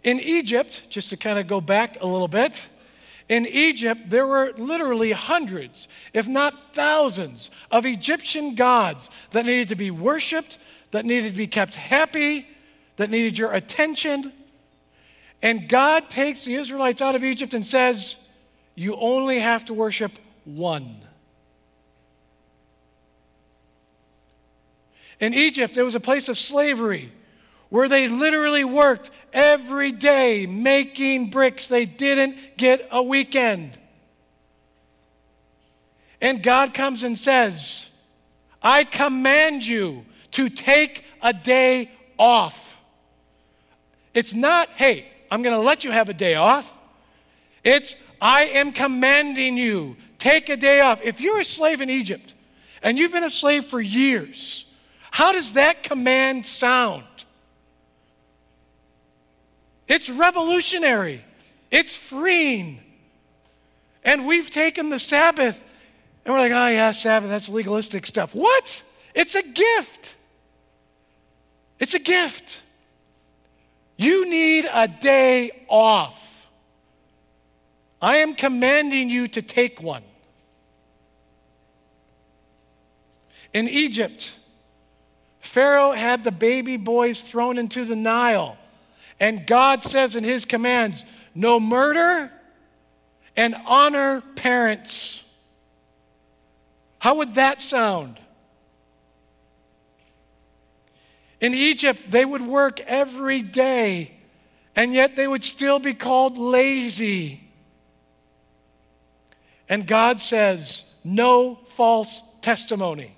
In 0.04 0.20
Egypt, 0.20 0.84
just 0.90 1.10
to 1.10 1.18
kind 1.18 1.40
of 1.40 1.48
go 1.48 1.60
back 1.60 1.98
a 2.02 2.06
little 2.06 2.28
bit, 2.28 2.70
in 3.28 3.48
Egypt, 3.48 4.10
there 4.10 4.28
were 4.28 4.54
literally 4.56 5.12
hundreds, 5.12 5.88
if 6.14 6.28
not 6.28 6.74
thousands, 6.74 7.50
of 7.72 7.86
Egyptian 7.86 8.54
gods 8.54 9.10
that 9.32 9.46
needed 9.46 9.70
to 9.70 9.76
be 9.76 9.90
worshiped, 9.90 10.60
that 10.92 11.06
needed 11.06 11.32
to 11.32 11.38
be 11.38 11.48
kept 11.48 11.74
happy, 11.74 12.48
that 12.98 13.10
needed 13.10 13.38
your 13.38 13.54
attention. 13.54 14.32
And 15.42 15.68
God 15.68 16.10
takes 16.10 16.46
the 16.46 16.54
Israelites 16.54 17.02
out 17.02 17.16
of 17.16 17.24
Egypt 17.24 17.56
and 17.56 17.66
says, 17.66 18.16
You 18.76 18.96
only 18.98 19.40
have 19.40 19.66
to 19.66 19.74
worship 19.74 20.12
one. 20.44 21.02
In 25.20 25.34
Egypt, 25.34 25.78
it 25.78 25.84
was 25.84 25.96
a 25.96 26.00
place 26.00 26.30
of 26.30 26.38
slavery 26.38 27.12
where 27.70 27.88
they 27.88 28.08
literally 28.08 28.64
worked 28.64 29.12
every 29.34 29.92
day 29.92 30.46
making 30.46 31.30
bricks. 31.30 31.68
They 31.68 31.86
didn't 31.86 32.58
get 32.58 32.88
a 32.92 33.02
weekend. 33.02 33.78
And 36.22 36.42
God 36.42 36.74
comes 36.74 37.04
and 37.04 37.18
says, 37.18 37.90
I 38.62 38.84
command 38.84 39.66
you 39.66 40.06
to 40.32 40.50
take 40.50 41.04
a 41.22 41.34
day 41.34 41.92
off. 42.18 42.78
It's 44.14 44.34
not, 44.34 44.70
hey, 44.70 45.06
I'm 45.30 45.42
going 45.42 45.56
to 45.56 45.62
let 45.62 45.84
you 45.84 45.92
have 45.92 46.10
a 46.10 46.14
day 46.14 46.36
off. 46.36 46.76
It's, 47.64 47.96
I 48.22 48.44
am 48.46 48.72
commanding 48.72 49.58
you, 49.58 49.98
take 50.18 50.50
a 50.50 50.58
day 50.58 50.80
off. 50.80 51.02
If 51.04 51.20
you're 51.20 51.42
a 51.42 51.46
slave 51.46 51.82
in 51.82 51.90
Egypt 51.90 52.34
and 52.82 52.98
you've 52.98 53.12
been 53.12 53.24
a 53.24 53.30
slave 53.30 53.66
for 53.66 53.82
years, 53.82 54.72
how 55.12 55.32
does 55.32 55.54
that 55.54 55.84
command 55.84 56.46
sound? 56.46 57.04
It's 59.88 60.10
revolutionary, 60.10 61.24
it's 61.72 61.96
freeing. 61.96 62.80
And 64.04 64.28
we've 64.28 64.52
taken 64.52 64.90
the 64.90 65.00
Sabbath 65.00 65.62
and 66.26 66.34
we're 66.34 66.40
like, 66.40 66.52
oh, 66.52 66.68
yeah, 66.68 66.92
Sabbath, 66.92 67.30
that's 67.30 67.50
legalistic 67.50 68.06
stuff. 68.06 68.34
What? 68.34 68.84
It's 69.14 69.36
a 69.36 69.44
gift. 69.44 70.16
It's 71.80 71.94
a 71.94 72.00
gift. 72.00 72.62
You 73.98 74.28
need 74.28 74.68
a 74.72 74.88
day 74.88 75.66
off. 75.68 76.48
I 78.02 78.18
am 78.18 78.36
commanding 78.36 79.10
you 79.10 79.28
to 79.30 79.42
take 79.42 79.82
one. 79.82 80.04
In 83.54 83.70
Egypt, 83.70 84.34
Pharaoh 85.40 85.92
had 85.92 86.24
the 86.24 86.32
baby 86.32 86.76
boys 86.76 87.22
thrown 87.22 87.58
into 87.58 87.86
the 87.86 87.96
Nile. 87.96 88.58
And 89.20 89.48
God 89.48 89.84
says 89.84 90.16
in 90.16 90.24
his 90.24 90.46
commands 90.46 91.06
no 91.34 91.60
murder 91.60 92.32
and 93.38 93.56
honor 93.66 94.22
parents. 94.36 95.24
How 97.00 97.16
would 97.16 97.36
that 97.36 97.62
sound? 97.62 98.20
In 101.40 101.54
Egypt, 101.54 102.02
they 102.10 102.26
would 102.26 102.42
work 102.42 102.80
every 102.82 103.42
day, 103.42 104.12
and 104.76 104.94
yet 104.94 105.16
they 105.16 105.28
would 105.28 105.44
still 105.44 105.80
be 105.80 105.94
called 105.94 106.38
lazy. 106.38 107.42
And 109.70 109.86
God 109.86 110.20
says, 110.22 110.86
no 111.04 111.60
false 111.70 112.22
testimony. 112.42 113.16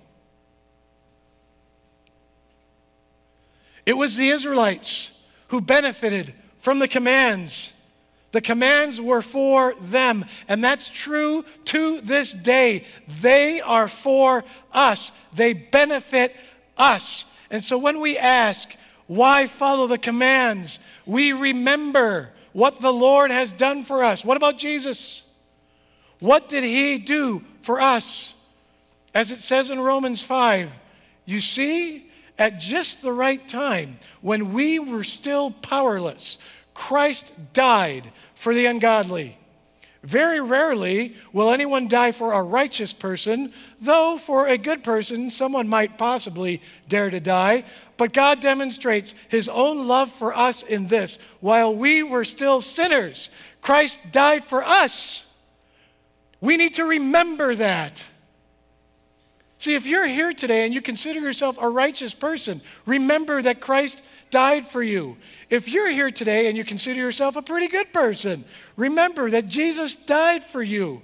It 3.85 3.95
was 3.95 4.17
the 4.17 4.29
Israelites 4.29 5.16
who 5.47 5.61
benefited 5.61 6.33
from 6.59 6.79
the 6.79 6.87
commands. 6.87 7.73
The 8.31 8.41
commands 8.41 8.99
were 8.99 9.21
for 9.21 9.73
them, 9.81 10.25
and 10.47 10.63
that's 10.63 10.89
true 10.89 11.45
to 11.65 12.01
this 12.01 12.33
day. 12.33 12.83
They 13.21 13.61
are 13.61 13.87
for 13.87 14.43
us, 14.71 15.11
they 15.33 15.53
benefit 15.53 16.35
us. 16.77 17.25
And 17.49 17.63
so 17.63 17.77
when 17.77 17.99
we 17.99 18.17
ask, 18.17 18.75
why 19.07 19.47
follow 19.47 19.87
the 19.87 19.97
commands? 19.97 20.79
We 21.05 21.31
remember 21.31 22.31
what 22.51 22.81
the 22.81 22.91
Lord 22.91 23.31
has 23.31 23.53
done 23.53 23.85
for 23.85 24.03
us. 24.03 24.25
What 24.25 24.37
about 24.37 24.57
Jesus? 24.57 25.23
What 26.19 26.49
did 26.49 26.63
he 26.63 26.97
do 26.97 27.43
for 27.61 27.79
us? 27.79 28.33
As 29.13 29.31
it 29.31 29.39
says 29.39 29.69
in 29.69 29.79
Romans 29.79 30.21
5, 30.21 30.69
you 31.25 31.39
see, 31.39 32.06
at 32.37 32.59
just 32.59 33.01
the 33.01 33.13
right 33.13 33.45
time, 33.47 33.99
when 34.21 34.53
we 34.53 34.79
were 34.79 35.03
still 35.03 35.51
powerless, 35.51 36.37
Christ 36.73 37.33
died 37.53 38.11
for 38.35 38.53
the 38.53 38.67
ungodly. 38.67 39.37
Very 40.03 40.39
rarely 40.39 41.15
will 41.33 41.51
anyone 41.51 41.87
die 41.87 42.11
for 42.11 42.31
a 42.31 42.41
righteous 42.41 42.93
person, 42.93 43.51
though 43.81 44.17
for 44.17 44.47
a 44.47 44.57
good 44.57 44.83
person, 44.83 45.29
someone 45.29 45.67
might 45.67 45.97
possibly 45.97 46.61
dare 46.87 47.09
to 47.09 47.19
die. 47.19 47.65
But 47.97 48.13
God 48.13 48.39
demonstrates 48.39 49.15
his 49.27 49.49
own 49.49 49.87
love 49.87 50.11
for 50.13 50.33
us 50.33 50.61
in 50.61 50.87
this 50.87 51.17
while 51.41 51.75
we 51.75 52.03
were 52.03 52.23
still 52.23 52.61
sinners, 52.61 53.29
Christ 53.61 53.99
died 54.11 54.45
for 54.45 54.63
us. 54.63 55.25
We 56.39 56.55
need 56.55 56.75
to 56.75 56.85
remember 56.85 57.55
that. 57.55 58.03
See, 59.59 59.73
if 59.73 59.85
you're 59.85 60.05
here 60.05 60.33
today 60.33 60.65
and 60.65 60.73
you 60.73 60.81
consider 60.81 61.19
yourself 61.19 61.57
a 61.59 61.67
righteous 61.67 62.13
person, 62.13 62.61
remember 62.85 63.41
that 63.41 63.59
Christ 63.59 64.03
died 64.29 64.67
for 64.67 64.83
you. 64.83 65.17
If 65.49 65.67
you're 65.67 65.89
here 65.89 66.11
today 66.11 66.47
and 66.47 66.57
you 66.57 66.63
consider 66.63 66.99
yourself 66.99 67.35
a 67.35 67.41
pretty 67.41 67.67
good 67.67 67.91
person, 67.91 68.45
remember 68.75 69.29
that 69.31 69.47
Jesus 69.47 69.95
died 69.95 70.43
for 70.43 70.61
you. 70.61 71.01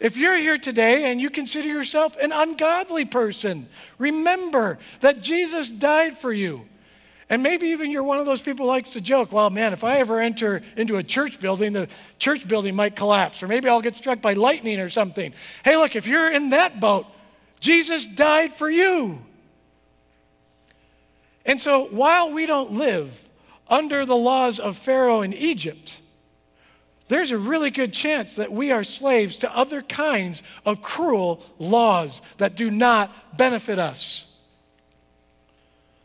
If 0.00 0.16
you're 0.16 0.36
here 0.36 0.58
today 0.58 1.10
and 1.10 1.20
you 1.20 1.30
consider 1.30 1.68
yourself 1.68 2.16
an 2.16 2.32
ungodly 2.32 3.04
person, 3.04 3.68
remember 3.98 4.78
that 5.00 5.20
Jesus 5.20 5.70
died 5.70 6.18
for 6.18 6.32
you. 6.32 6.62
And 7.30 7.42
maybe 7.42 7.68
even 7.68 7.90
you're 7.90 8.02
one 8.02 8.18
of 8.18 8.26
those 8.26 8.42
people 8.42 8.66
who 8.66 8.70
likes 8.70 8.90
to 8.90 9.00
joke, 9.00 9.32
well, 9.32 9.48
man, 9.50 9.72
if 9.72 9.82
I 9.84 9.98
ever 9.98 10.20
enter 10.20 10.62
into 10.76 10.96
a 10.96 11.02
church 11.02 11.40
building, 11.40 11.72
the 11.72 11.88
church 12.18 12.46
building 12.46 12.74
might 12.74 12.96
collapse, 12.96 13.42
or 13.42 13.48
maybe 13.48 13.68
I'll 13.68 13.80
get 13.80 13.96
struck 13.96 14.20
by 14.20 14.34
lightning 14.34 14.80
or 14.80 14.90
something. 14.90 15.32
Hey, 15.64 15.76
look, 15.76 15.96
if 15.96 16.06
you're 16.06 16.30
in 16.30 16.50
that 16.50 16.80
boat, 16.80 17.06
Jesus 17.64 18.04
died 18.04 18.52
for 18.52 18.68
you. 18.68 19.18
And 21.46 21.58
so 21.58 21.86
while 21.86 22.30
we 22.30 22.44
don't 22.44 22.72
live 22.72 23.26
under 23.68 24.04
the 24.04 24.14
laws 24.14 24.60
of 24.60 24.76
Pharaoh 24.76 25.22
in 25.22 25.32
Egypt, 25.32 25.98
there's 27.08 27.30
a 27.30 27.38
really 27.38 27.70
good 27.70 27.94
chance 27.94 28.34
that 28.34 28.52
we 28.52 28.70
are 28.70 28.84
slaves 28.84 29.38
to 29.38 29.56
other 29.56 29.80
kinds 29.80 30.42
of 30.66 30.82
cruel 30.82 31.42
laws 31.58 32.20
that 32.36 32.54
do 32.54 32.70
not 32.70 33.38
benefit 33.38 33.78
us. 33.78 34.26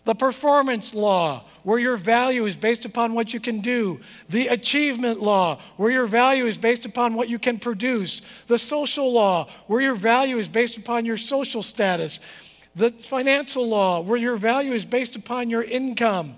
The 0.05 0.15
performance 0.15 0.93
law, 0.93 1.43
where 1.63 1.79
your 1.79 1.97
value 1.97 2.45
is 2.45 2.55
based 2.55 2.85
upon 2.85 3.13
what 3.13 3.33
you 3.33 3.39
can 3.39 3.59
do. 3.59 3.99
The 4.29 4.47
achievement 4.47 5.21
law, 5.21 5.59
where 5.77 5.91
your 5.91 6.07
value 6.07 6.45
is 6.45 6.57
based 6.57 6.85
upon 6.85 7.15
what 7.15 7.29
you 7.29 7.37
can 7.37 7.59
produce. 7.59 8.21
The 8.47 8.57
social 8.57 9.11
law, 9.11 9.49
where 9.67 9.81
your 9.81 9.95
value 9.95 10.37
is 10.37 10.47
based 10.47 10.77
upon 10.77 11.05
your 11.05 11.17
social 11.17 11.61
status. 11.61 12.19
The 12.75 12.91
financial 12.91 13.67
law, 13.67 13.99
where 13.99 14.17
your 14.17 14.37
value 14.37 14.73
is 14.73 14.85
based 14.85 15.15
upon 15.15 15.49
your 15.49 15.63
income. 15.63 16.37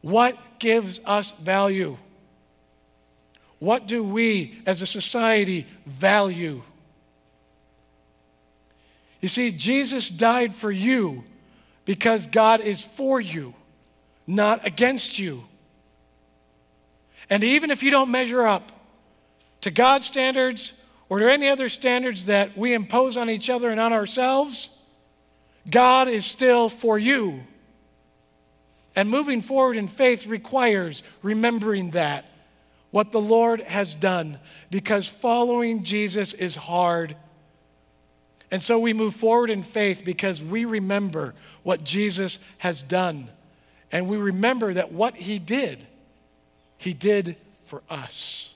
What 0.00 0.36
gives 0.58 1.00
us 1.04 1.32
value? 1.32 1.98
What 3.58 3.86
do 3.86 4.02
we 4.02 4.62
as 4.66 4.82
a 4.82 4.86
society 4.86 5.66
value? 5.86 6.62
You 9.20 9.28
see, 9.28 9.50
Jesus 9.50 10.08
died 10.08 10.54
for 10.54 10.70
you 10.70 11.24
because 11.86 12.26
God 12.26 12.60
is 12.60 12.82
for 12.82 13.18
you, 13.18 13.54
not 14.26 14.66
against 14.66 15.18
you. 15.18 15.44
And 17.30 17.42
even 17.42 17.70
if 17.70 17.82
you 17.82 17.90
don't 17.90 18.10
measure 18.10 18.46
up 18.46 18.70
to 19.62 19.70
God's 19.70 20.06
standards 20.06 20.74
or 21.08 21.20
to 21.20 21.32
any 21.32 21.48
other 21.48 21.68
standards 21.68 22.26
that 22.26 22.58
we 22.58 22.74
impose 22.74 23.16
on 23.16 23.30
each 23.30 23.48
other 23.48 23.70
and 23.70 23.80
on 23.80 23.92
ourselves, 23.92 24.70
God 25.70 26.08
is 26.08 26.26
still 26.26 26.68
for 26.68 26.98
you. 26.98 27.40
And 28.94 29.08
moving 29.08 29.42
forward 29.42 29.76
in 29.76 29.88
faith 29.88 30.26
requires 30.26 31.02
remembering 31.22 31.90
that, 31.90 32.24
what 32.90 33.12
the 33.12 33.20
Lord 33.20 33.60
has 33.62 33.94
done, 33.94 34.38
because 34.70 35.08
following 35.08 35.84
Jesus 35.84 36.32
is 36.32 36.56
hard. 36.56 37.16
And 38.50 38.62
so 38.62 38.78
we 38.78 38.92
move 38.92 39.14
forward 39.14 39.50
in 39.50 39.62
faith 39.62 40.02
because 40.04 40.42
we 40.42 40.64
remember 40.64 41.34
what 41.62 41.82
Jesus 41.82 42.38
has 42.58 42.82
done. 42.82 43.28
And 43.90 44.08
we 44.08 44.16
remember 44.16 44.74
that 44.74 44.92
what 44.92 45.16
he 45.16 45.38
did, 45.38 45.84
he 46.78 46.94
did 46.94 47.36
for 47.66 47.82
us. 47.90 48.54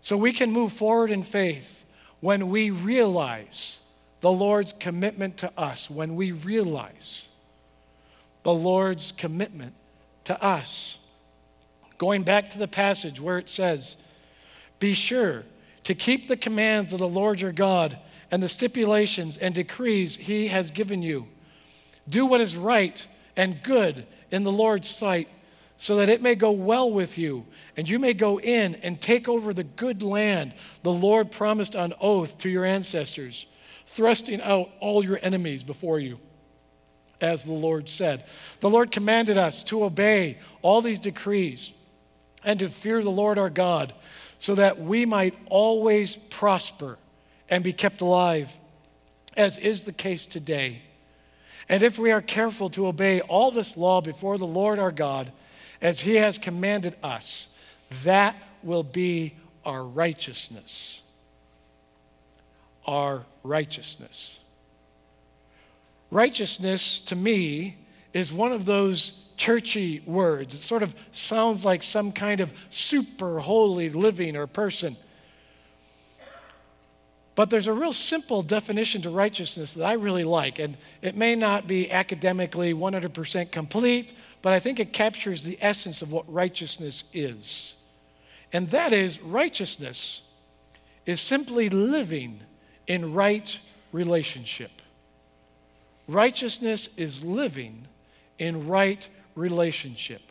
So 0.00 0.16
we 0.16 0.32
can 0.32 0.50
move 0.50 0.72
forward 0.72 1.10
in 1.10 1.22
faith 1.22 1.84
when 2.20 2.48
we 2.48 2.70
realize 2.70 3.80
the 4.20 4.32
Lord's 4.32 4.72
commitment 4.72 5.36
to 5.38 5.52
us, 5.56 5.88
when 5.88 6.16
we 6.16 6.32
realize 6.32 7.28
the 8.42 8.52
Lord's 8.52 9.12
commitment 9.12 9.74
to 10.24 10.42
us. 10.42 10.98
Going 11.98 12.22
back 12.22 12.50
to 12.50 12.58
the 12.58 12.68
passage 12.68 13.20
where 13.20 13.38
it 13.38 13.48
says, 13.48 13.96
Be 14.78 14.94
sure 14.94 15.44
to 15.88 15.94
keep 15.94 16.28
the 16.28 16.36
commands 16.36 16.92
of 16.92 16.98
the 16.98 17.08
Lord 17.08 17.40
your 17.40 17.50
God 17.50 17.98
and 18.30 18.42
the 18.42 18.48
stipulations 18.50 19.38
and 19.38 19.54
decrees 19.54 20.16
he 20.16 20.48
has 20.48 20.70
given 20.70 21.00
you. 21.00 21.26
Do 22.06 22.26
what 22.26 22.42
is 22.42 22.56
right 22.56 23.06
and 23.38 23.62
good 23.62 24.06
in 24.30 24.42
the 24.42 24.52
Lord's 24.52 24.86
sight, 24.86 25.28
so 25.78 25.96
that 25.96 26.10
it 26.10 26.20
may 26.20 26.34
go 26.34 26.50
well 26.50 26.90
with 26.90 27.16
you, 27.16 27.46
and 27.74 27.88
you 27.88 27.98
may 27.98 28.12
go 28.12 28.38
in 28.38 28.74
and 28.74 29.00
take 29.00 29.30
over 29.30 29.54
the 29.54 29.64
good 29.64 30.02
land 30.02 30.52
the 30.82 30.92
Lord 30.92 31.30
promised 31.30 31.74
on 31.74 31.94
oath 32.02 32.36
to 32.40 32.50
your 32.50 32.66
ancestors 32.66 33.46
thrusting 33.86 34.42
out 34.42 34.68
all 34.80 35.02
your 35.02 35.18
enemies 35.22 35.64
before 35.64 35.98
you, 36.00 36.18
as 37.22 37.46
the 37.46 37.52
Lord 37.52 37.88
said. 37.88 38.24
The 38.60 38.68
Lord 38.68 38.92
commanded 38.92 39.38
us 39.38 39.64
to 39.64 39.84
obey 39.84 40.36
all 40.60 40.82
these 40.82 40.98
decrees 40.98 41.72
and 42.44 42.58
to 42.60 42.68
fear 42.68 43.02
the 43.02 43.10
Lord 43.10 43.38
our 43.38 43.50
God, 43.50 43.94
so 44.38 44.54
that 44.54 44.80
we 44.80 45.04
might 45.04 45.34
always 45.46 46.16
prosper 46.16 46.96
and 47.50 47.62
be 47.62 47.72
kept 47.72 48.00
alive, 48.00 48.52
as 49.36 49.58
is 49.58 49.84
the 49.84 49.92
case 49.92 50.26
today. 50.26 50.82
And 51.68 51.82
if 51.82 51.98
we 51.98 52.10
are 52.12 52.22
careful 52.22 52.70
to 52.70 52.86
obey 52.86 53.20
all 53.20 53.50
this 53.50 53.76
law 53.76 54.00
before 54.00 54.38
the 54.38 54.46
Lord 54.46 54.78
our 54.78 54.92
God, 54.92 55.30
as 55.82 56.00
he 56.00 56.16
has 56.16 56.38
commanded 56.38 56.96
us, 57.02 57.48
that 58.04 58.36
will 58.62 58.82
be 58.82 59.34
our 59.64 59.84
righteousness 59.84 61.02
our 62.88 63.26
righteousness. 63.44 64.38
Righteousness, 66.10 67.00
to 67.00 67.14
me, 67.14 67.76
is 68.14 68.32
one 68.32 68.50
of 68.50 68.64
those 68.64 69.12
churchy 69.38 70.02
words. 70.04 70.52
It 70.52 70.60
sort 70.60 70.82
of 70.82 70.94
sounds 71.12 71.64
like 71.64 71.82
some 71.82 72.12
kind 72.12 72.40
of 72.40 72.52
super 72.68 73.38
holy 73.38 73.88
living 73.88 74.36
or 74.36 74.46
person. 74.46 74.96
But 77.34 77.50
there's 77.50 77.68
a 77.68 77.72
real 77.72 77.92
simple 77.92 78.42
definition 78.42 79.00
to 79.02 79.10
righteousness 79.10 79.72
that 79.72 79.84
I 79.84 79.92
really 79.92 80.24
like, 80.24 80.58
and 80.58 80.76
it 81.02 81.14
may 81.14 81.36
not 81.36 81.68
be 81.68 81.90
academically 81.90 82.74
100% 82.74 83.52
complete, 83.52 84.12
but 84.42 84.52
I 84.52 84.58
think 84.58 84.80
it 84.80 84.92
captures 84.92 85.44
the 85.44 85.56
essence 85.60 86.02
of 86.02 86.10
what 86.10 86.30
righteousness 86.30 87.04
is. 87.12 87.76
And 88.52 88.68
that 88.70 88.92
is 88.92 89.20
righteousness 89.22 90.22
is 91.06 91.20
simply 91.20 91.68
living 91.68 92.40
in 92.88 93.14
right 93.14 93.58
relationship. 93.92 94.72
Righteousness 96.08 96.88
is 96.96 97.22
living 97.22 97.86
in 98.38 98.66
right 98.66 99.08
relationship. 99.38 100.22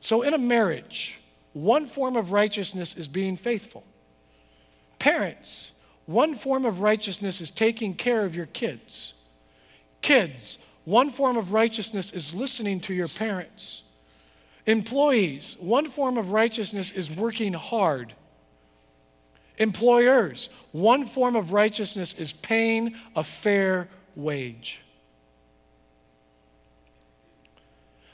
So, 0.00 0.22
in 0.22 0.34
a 0.34 0.38
marriage, 0.38 1.18
one 1.52 1.86
form 1.86 2.16
of 2.16 2.32
righteousness 2.32 2.96
is 2.96 3.06
being 3.06 3.36
faithful. 3.36 3.84
Parents, 4.98 5.72
one 6.06 6.34
form 6.34 6.64
of 6.64 6.80
righteousness 6.80 7.40
is 7.40 7.50
taking 7.50 7.94
care 7.94 8.24
of 8.24 8.34
your 8.34 8.46
kids. 8.46 9.14
Kids, 10.00 10.58
one 10.84 11.10
form 11.10 11.36
of 11.36 11.52
righteousness 11.52 12.12
is 12.12 12.34
listening 12.34 12.80
to 12.80 12.94
your 12.94 13.08
parents. 13.08 13.82
Employees, 14.66 15.56
one 15.60 15.90
form 15.90 16.18
of 16.18 16.32
righteousness 16.32 16.90
is 16.92 17.10
working 17.10 17.52
hard 17.52 18.14
Employers, 19.58 20.50
one 20.72 21.06
form 21.06 21.36
of 21.36 21.52
righteousness 21.52 22.14
is 22.14 22.32
paying 22.32 22.96
a 23.14 23.22
fair 23.22 23.88
wage. 24.16 24.81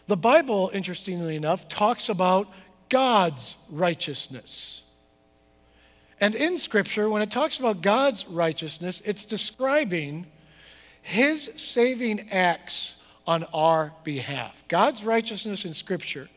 The 0.09 0.17
Bible, 0.17 0.71
interestingly 0.73 1.37
enough, 1.37 1.69
talks 1.69 2.09
about 2.09 2.49
God's 2.89 3.57
righteousness. 3.71 4.83
And 6.19 6.35
in 6.35 6.57
Scripture, 6.57 7.11
when 7.11 7.21
it 7.21 7.31
talks 7.31 7.59
about 7.59 7.83
God's 7.83 8.27
righteousness, 8.27 9.03
it's 9.05 9.27
describing 9.27 10.27
His 11.03 11.51
saving 11.57 12.31
acts 12.31 13.05
on 13.27 13.45
our 13.53 13.93
behalf. 14.03 14.65
God's 14.67 15.05
righteousness 15.05 15.67
in 15.67 15.75
Scripture 15.75 16.31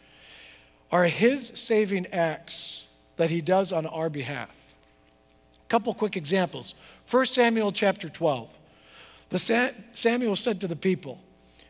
are 0.92 1.06
His 1.06 1.54
saving 1.56 2.08
acts 2.08 2.84
that 3.16 3.30
He 3.30 3.40
does 3.40 3.72
on 3.72 3.86
our 3.86 4.10
behalf 4.10 4.50
A 5.66 5.70
couple 5.70 5.94
quick 5.94 6.18
examples. 6.18 6.76
1 7.10 7.26
Samuel 7.26 7.72
chapter 7.72 8.10
12. 8.10 8.50
The 9.30 9.40
Sa- 9.40 9.70
Samuel 9.94 10.36
said 10.36 10.60
to 10.60 10.68
the 10.68 10.76
people, 10.76 11.22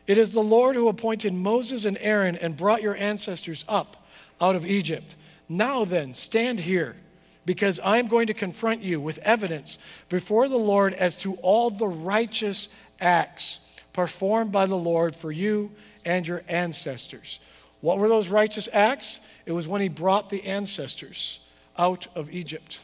It 0.06 0.18
is 0.18 0.32
the 0.32 0.42
Lord 0.42 0.74
who 0.74 0.88
appointed 0.88 1.32
Moses 1.32 1.84
and 1.84 1.96
Aaron 2.00 2.36
and 2.36 2.56
brought 2.56 2.82
your 2.82 2.96
ancestors 2.96 3.64
up 3.68 4.06
out 4.40 4.56
of 4.56 4.66
Egypt. 4.66 5.14
Now 5.48 5.84
then, 5.84 6.14
stand 6.14 6.60
here, 6.60 6.96
because 7.44 7.80
I 7.80 7.98
am 7.98 8.08
going 8.08 8.26
to 8.28 8.34
confront 8.34 8.82
you 8.82 9.00
with 9.00 9.18
evidence 9.18 9.78
before 10.08 10.48
the 10.48 10.58
Lord 10.58 10.94
as 10.94 11.16
to 11.18 11.34
all 11.36 11.70
the 11.70 11.88
righteous 11.88 12.68
acts 13.00 13.60
performed 13.92 14.52
by 14.52 14.66
the 14.66 14.76
Lord 14.76 15.14
for 15.14 15.30
you 15.30 15.70
and 16.04 16.26
your 16.26 16.42
ancestors. 16.48 17.40
What 17.80 17.98
were 17.98 18.08
those 18.08 18.28
righteous 18.28 18.68
acts? 18.72 19.20
It 19.44 19.52
was 19.52 19.68
when 19.68 19.80
he 19.80 19.88
brought 19.88 20.30
the 20.30 20.44
ancestors 20.44 21.40
out 21.76 22.06
of 22.14 22.30
Egypt. 22.30 22.80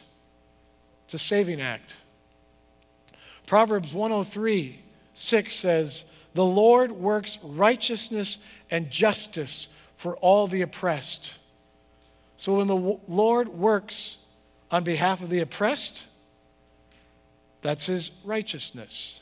It's 1.05 1.13
a 1.13 1.19
saving 1.19 1.61
act. 1.61 1.95
Proverbs 3.47 3.93
103 3.93 4.79
6 5.15 5.55
says, 5.55 6.05
The 6.33 6.45
Lord 6.45 6.91
works 6.91 7.39
righteousness 7.43 8.37
and 8.69 8.89
justice 8.91 9.67
for 9.97 10.15
all 10.17 10.47
the 10.47 10.61
oppressed. 10.61 11.33
So 12.37 12.57
when 12.57 12.67
the 12.67 12.99
Lord 13.07 13.49
works 13.49 14.17
on 14.71 14.83
behalf 14.83 15.21
of 15.21 15.29
the 15.29 15.41
oppressed, 15.41 16.03
that's 17.61 17.85
his 17.85 18.11
righteousness. 18.23 19.19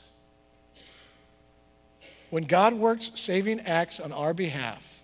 When 2.29 2.43
God 2.43 2.73
works 2.73 3.11
saving 3.15 3.61
acts 3.61 3.99
on 3.99 4.11
our 4.11 4.33
behalf, 4.33 5.01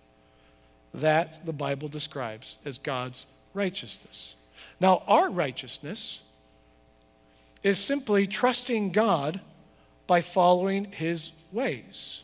that 0.94 1.46
the 1.46 1.54
Bible 1.54 1.88
describes 1.88 2.58
as 2.66 2.78
God's 2.78 3.26
righteousness. 3.54 4.36
Now, 4.80 5.04
our 5.08 5.30
righteousness 5.30 6.22
is 7.64 7.80
simply 7.80 8.28
trusting 8.28 8.92
God 8.92 9.40
by 10.08 10.22
following 10.22 10.86
his 10.86 11.32
ways. 11.52 12.24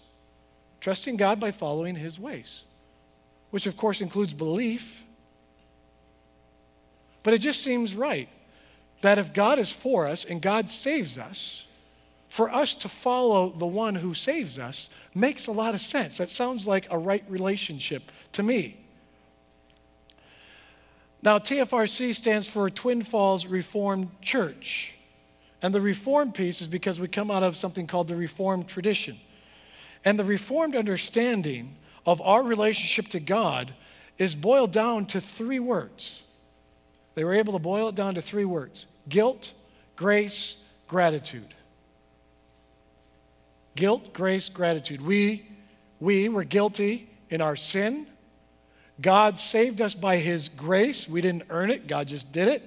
Trusting 0.82 1.18
God 1.18 1.40
by 1.40 1.52
following 1.52 1.96
his 1.96 2.20
ways, 2.20 2.64
which 3.52 3.66
of 3.66 3.76
course 3.76 4.02
includes 4.02 4.34
belief. 4.34 5.04
But 7.24 7.34
it 7.34 7.40
just 7.40 7.62
seems 7.62 7.96
right 7.96 8.30
that 9.02 9.18
if 9.18 9.34
God 9.34 9.60
is 9.60 9.72
for 9.72 10.08
us 10.08 10.26
and 10.26 10.42
God 10.42 10.70
saves 10.70 11.18
us, 11.18 11.68
for 12.30 12.54
us 12.54 12.76
to 12.76 12.90
follow 12.90 13.50
the 13.50 13.66
one 13.66 13.96
who 13.96 14.14
saves 14.14 14.60
us 14.60 14.90
makes 15.16 15.48
a 15.48 15.52
lot 15.52 15.74
of 15.74 15.82
sense. 15.82 16.18
That 16.18 16.30
sounds 16.30 16.68
like 16.68 16.88
a 16.92 16.98
right 16.98 17.24
relationship 17.28 18.12
to 18.34 18.44
me. 18.44 18.78
Now, 21.22 21.40
TFRC 21.40 22.16
stands 22.16 22.48
for 22.48 22.70
Twin 22.70 23.04
Falls 23.04 23.46
Reformed 23.46 24.10
Church. 24.22 24.94
And 25.62 25.74
the 25.74 25.82
Reformed 25.82 26.34
piece 26.34 26.62
is 26.62 26.68
because 26.68 27.00
we 27.00 27.08
come 27.08 27.30
out 27.30 27.44
of 27.44 27.58
something 27.58 27.88
called 27.88 28.08
the 28.08 28.16
Reformed 28.16 28.68
tradition. 28.68 29.18
And 30.06 30.18
the 30.18 30.24
Reformed 30.24 30.76
understanding 30.76 31.76
of 32.06 32.22
our 32.22 32.44
relationship 32.44 33.12
to 33.12 33.20
God 33.20 33.74
is 34.18 34.36
boiled 34.36 34.72
down 34.72 35.06
to 35.08 35.22
three 35.22 35.60
words. 35.60 36.24
They 37.16 37.24
were 37.24 37.34
able 37.34 37.54
to 37.54 37.60
boil 37.60 37.90
it 37.90 37.96
down 37.96 38.16
to 38.16 38.22
three 38.22 38.46
words 38.46 38.88
guilt, 39.08 39.54
grace, 39.96 40.58
gratitude. 40.88 41.54
Guilt, 43.76 44.14
grace, 44.14 44.50
gratitude. 44.50 45.02
We, 45.02 45.48
we 46.00 46.30
were 46.30 46.44
guilty 46.44 47.10
in 47.30 47.42
our 47.42 47.56
sin. 47.56 48.08
God 49.02 49.38
saved 49.38 49.82
us 49.82 49.96
by 49.96 50.18
His 50.18 50.50
grace. 50.50 51.08
We 51.08 51.22
didn't 51.22 51.44
earn 51.50 51.72
it, 51.72 51.88
God 51.88 52.08
just 52.08 52.32
did 52.32 52.48
it. 52.48 52.64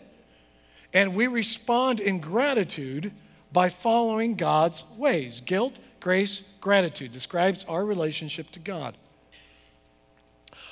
And 0.92 1.14
we 1.14 1.26
respond 1.26 2.00
in 2.00 2.20
gratitude 2.20 3.12
by 3.52 3.68
following 3.68 4.34
God's 4.34 4.84
ways. 4.96 5.40
Guilt, 5.40 5.78
grace, 6.00 6.42
gratitude 6.60 7.12
describes 7.12 7.64
our 7.68 7.84
relationship 7.84 8.50
to 8.50 8.58
God. 8.58 8.96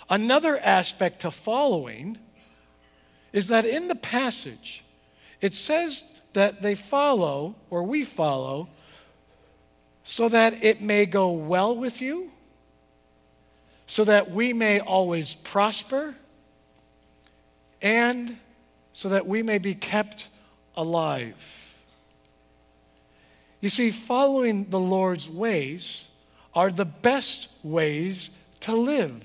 Another 0.09 0.59
aspect 0.59 1.21
to 1.21 1.31
following 1.31 2.19
is 3.33 3.49
that 3.49 3.65
in 3.65 3.89
the 3.89 3.95
passage, 3.95 4.85
it 5.41 5.55
says 5.55 6.05
that 6.33 6.63
they 6.63 6.75
follow, 6.75 7.55
or 7.71 7.83
we 7.83 8.05
follow, 8.05 8.69
so 10.05 10.29
that 10.29 10.65
it 10.65 10.81
may 10.81 11.07
go 11.07 11.31
well 11.31 11.77
with 11.77 12.01
you, 12.01 12.31
so 13.87 14.05
that 14.05 14.31
we 14.31 14.53
may 14.53 14.81
always 14.81 15.35
prosper, 15.37 16.15
and 17.83 18.37
so 18.93 19.09
that 19.09 19.27
we 19.27 19.43
may 19.43 19.59
be 19.59 19.75
kept 19.75 20.29
alive. 20.77 21.35
You 23.61 23.69
see, 23.69 23.91
following 23.91 24.69
the 24.71 24.81
Lord's 24.81 25.29
ways 25.29 26.09
are 26.55 26.71
the 26.71 26.85
best 26.85 27.49
ways 27.63 28.31
to 28.61 28.75
live. 28.75 29.23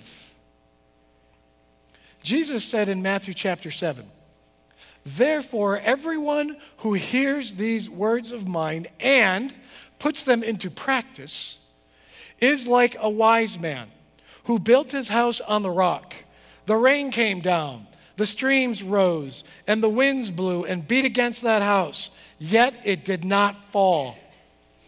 Jesus 2.22 2.64
said 2.66 2.90
in 2.90 3.02
Matthew 3.02 3.34
chapter 3.34 3.72
7, 3.72 4.06
Therefore, 5.06 5.78
everyone 5.78 6.58
who 6.78 6.94
hears 6.94 7.54
these 7.54 7.90
words 7.90 8.32
of 8.32 8.48
mine 8.48 8.88
and 9.00 9.54
puts 10.00 10.24
them 10.24 10.44
into 10.44 10.72
practice 10.72 11.60
is 12.40 12.68
like 12.68 12.96
a 13.00 13.10
wise 13.10 13.60
man 13.60 13.88
who 14.46 14.58
built 14.58 14.92
his 14.92 15.10
house 15.10 15.40
on 15.42 15.62
the 15.62 15.70
rock. 15.70 16.16
The 16.66 16.76
rain 16.76 17.12
came 17.12 17.42
down, 17.42 17.86
the 18.18 18.26
streams 18.26 18.82
rose, 18.82 19.44
and 19.68 19.84
the 19.84 19.90
winds 19.90 20.32
blew 20.32 20.66
and 20.66 20.88
beat 20.88 21.06
against 21.06 21.42
that 21.42 21.62
house, 21.62 22.12
yet 22.40 22.74
it 22.84 23.06
did 23.06 23.26
not 23.26 23.72
fall 23.72 24.18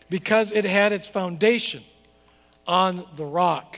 because 0.10 0.52
it 0.52 0.66
had 0.66 0.92
its 0.94 1.08
foundation 1.08 1.84
on 2.66 3.04
the 3.16 3.26
rock. 3.26 3.78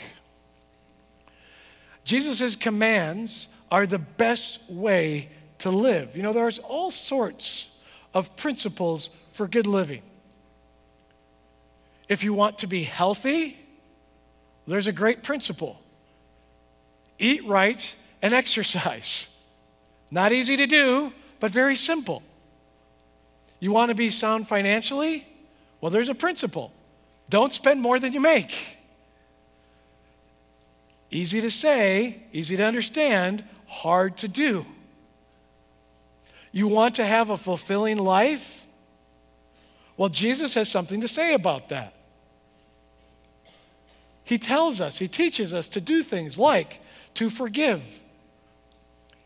Jesus' 2.04 2.56
commands 2.56 3.48
are 3.72 3.86
the 3.86 4.00
best 4.00 4.70
way 4.70 5.30
to 5.60 5.70
live. 5.70 6.16
You 6.16 6.24
know, 6.24 6.34
there's 6.34 6.60
all 6.60 6.92
sorts 6.92 7.70
of 8.14 8.36
principles 8.36 9.10
for 9.34 9.48
good 9.48 9.68
living. 9.68 10.02
If 12.08 12.24
you 12.24 12.34
want 12.34 12.60
to 12.60 12.68
be 12.68 12.84
healthy, 12.84 13.60
there's 14.66 14.88
a 14.88 14.92
great 14.92 15.24
principle 15.24 15.80
eat 17.20 17.46
right 17.46 17.96
and 18.22 18.34
exercise. 18.44 19.28
Not 20.12 20.32
easy 20.32 20.58
to 20.58 20.68
do, 20.68 21.14
but 21.40 21.52
very 21.52 21.76
simple. 21.76 22.24
You 23.60 23.72
want 23.72 23.90
to 23.90 23.96
be 23.96 24.10
sound 24.10 24.48
financially? 24.48 25.28
Well, 25.82 25.92
there's 25.92 26.10
a 26.10 26.16
principle 26.16 26.72
don't 27.30 27.54
spend 27.54 27.80
more 27.80 28.00
than 28.00 28.14
you 28.14 28.20
make. 28.20 28.78
Easy 31.12 31.42
to 31.42 31.52
say, 31.52 32.24
easy 32.32 32.58
to 32.58 32.64
understand, 32.64 33.44
hard 33.68 34.18
to 34.18 34.28
do. 34.28 34.66
You 36.52 36.68
want 36.68 36.96
to 36.96 37.06
have 37.06 37.30
a 37.30 37.38
fulfilling 37.38 37.98
life? 37.98 38.66
Well, 39.98 40.10
Jesus 40.10 40.56
has 40.56 40.70
something 40.70 41.02
to 41.02 41.08
say 41.08 41.34
about 41.34 41.70
that. 41.70 41.94
He 44.24 44.38
tells 44.38 44.82
us, 44.82 44.98
He 44.98 45.08
teaches 45.08 45.54
us 45.54 45.68
to 45.70 45.82
do 45.82 46.04
things 46.04 46.38
like 46.38 46.80
to 47.16 47.30
forgive, 47.30 47.84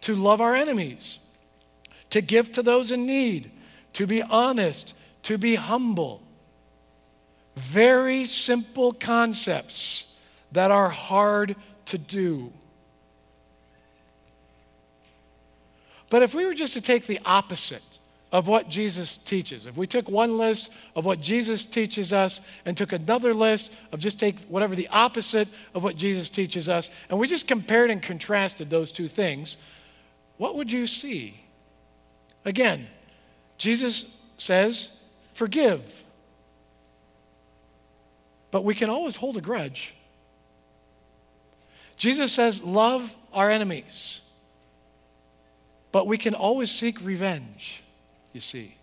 to 0.03 0.15
love 0.17 0.41
our 0.41 0.53
enemies, 0.53 1.19
to 2.09 2.21
give 2.21 2.51
to 2.51 2.61
those 2.61 2.91
in 2.91 3.05
need, 3.05 3.49
to 3.93 4.05
be 4.05 4.21
honest, 4.21 4.93
to 5.23 5.37
be 5.37 5.55
humble. 5.55 6.21
Very 7.55 8.25
simple 8.25 8.91
concepts 8.91 10.13
that 10.51 10.71
are 10.71 10.89
hard 10.89 11.55
to 11.85 11.97
do. 11.97 12.51
But 16.09 16.21
if 16.21 16.35
we 16.35 16.45
were 16.45 16.53
just 16.53 16.73
to 16.73 16.81
take 16.81 17.07
the 17.07 17.21
opposite 17.23 17.81
of 18.33 18.49
what 18.49 18.67
Jesus 18.67 19.15
teaches, 19.15 19.65
if 19.67 19.77
we 19.77 19.87
took 19.87 20.09
one 20.09 20.37
list 20.37 20.69
of 20.97 21.05
what 21.05 21.21
Jesus 21.21 21.63
teaches 21.63 22.11
us 22.11 22.41
and 22.65 22.75
took 22.75 22.91
another 22.91 23.33
list 23.33 23.71
of 23.93 24.01
just 24.01 24.19
take 24.19 24.37
whatever 24.41 24.75
the 24.75 24.89
opposite 24.89 25.47
of 25.73 25.81
what 25.81 25.95
Jesus 25.95 26.29
teaches 26.29 26.67
us, 26.67 26.89
and 27.09 27.17
we 27.17 27.27
just 27.27 27.47
compared 27.47 27.89
and 27.89 28.01
contrasted 28.01 28.69
those 28.69 28.91
two 28.91 29.07
things, 29.07 29.57
what 30.37 30.55
would 30.55 30.71
you 30.71 30.87
see? 30.87 31.39
Again, 32.45 32.87
Jesus 33.57 34.21
says, 34.37 34.89
forgive. 35.33 36.03
But 38.51 38.63
we 38.63 38.75
can 38.75 38.89
always 38.89 39.15
hold 39.15 39.37
a 39.37 39.41
grudge. 39.41 39.93
Jesus 41.97 42.31
says, 42.31 42.61
love 42.61 43.15
our 43.33 43.49
enemies. 43.49 44.21
But 45.91 46.07
we 46.07 46.17
can 46.17 46.33
always 46.33 46.71
seek 46.71 46.99
revenge, 47.01 47.83
you 48.33 48.41
see. 48.41 48.75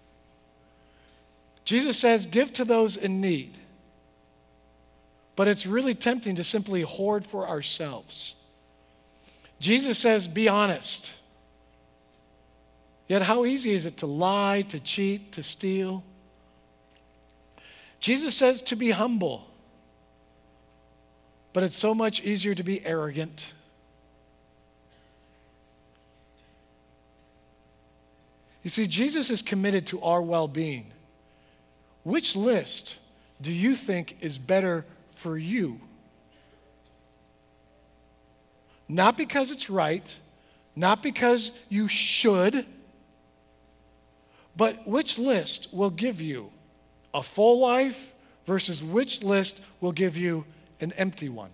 Jesus 1.65 1.99
says, 1.99 2.27
give 2.27 2.53
to 2.55 2.65
those 2.65 2.97
in 2.97 3.21
need. 3.21 3.59
But 5.37 5.49
it's 5.49 5.67
really 5.67 5.95
tempting 5.95 6.37
to 6.37 6.45
simply 6.45 6.83
hoard 6.83 7.25
for 7.25 7.49
ourselves. 7.49 8.35
Jesus 9.59 9.99
says, 9.99 10.27
be 10.29 10.49
honest. 10.49 11.13
Yet, 13.11 13.23
how 13.23 13.45
easy 13.45 13.73
is 13.73 13.85
it 13.85 13.99
to 13.99 14.07
lie, 14.07 14.63
to 14.71 14.81
cheat, 14.81 15.33
to 15.33 15.43
steal? 15.43 16.03
Jesus 17.99 18.35
says 18.35 18.63
to 18.63 18.77
be 18.77 18.93
humble. 18.93 19.47
But 21.53 21.65
it's 21.65 21.77
so 21.77 21.95
much 21.95 22.23
easier 22.23 22.55
to 22.55 22.63
be 22.63 22.87
arrogant 22.87 23.53
You 28.63 28.71
see, 28.71 28.87
Jesus 28.87 29.31
is 29.31 29.43
committed 29.43 29.87
to 29.89 30.03
our 30.03 30.21
well 30.21 30.49
being. 30.49 30.87
Which 32.03 32.37
list 32.37 32.99
do 33.41 33.53
you 33.53 33.75
think 33.75 34.19
is 34.21 34.39
better 34.39 34.85
for 35.15 35.39
you? 35.39 35.81
Not 38.89 39.17
because 39.17 39.51
it's 39.51 39.71
right, 39.71 40.15
not 40.75 41.03
because 41.03 41.53
you 41.69 41.89
should, 41.89 42.67
but 44.57 44.87
which 44.87 45.19
list 45.19 45.69
will 45.73 45.91
give 45.91 46.21
you 46.21 46.51
a 47.15 47.23
full 47.23 47.59
life 47.59 48.15
versus 48.47 48.83
which 48.83 49.23
list 49.23 49.61
will 49.81 49.93
give 49.93 50.17
you 50.17 50.45
an 50.81 50.93
empty 50.93 51.29
one? 51.29 51.51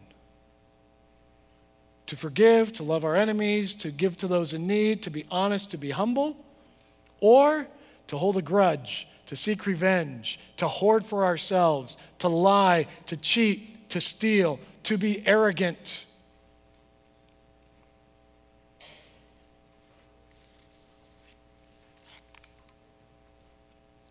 To 2.06 2.16
forgive, 2.16 2.72
to 2.74 2.82
love 2.82 3.04
our 3.04 3.16
enemies, 3.16 3.74
to 3.76 3.90
give 3.90 4.16
to 4.18 4.28
those 4.28 4.52
in 4.52 4.66
need, 4.66 5.02
to 5.02 5.10
be 5.10 5.26
honest, 5.30 5.70
to 5.72 5.76
be 5.76 5.90
humble 5.90 6.36
or 7.20 7.66
to 8.06 8.16
hold 8.16 8.36
a 8.36 8.42
grudge, 8.42 9.08
to 9.26 9.36
seek 9.36 9.66
revenge, 9.66 10.38
to 10.56 10.68
hoard 10.68 11.04
for 11.04 11.24
ourselves, 11.24 11.96
to 12.20 12.28
lie, 12.28 12.86
to 13.06 13.16
cheat, 13.16 13.88
to 13.90 14.00
steal, 14.00 14.60
to 14.84 14.96
be 14.96 15.26
arrogant. 15.26 16.05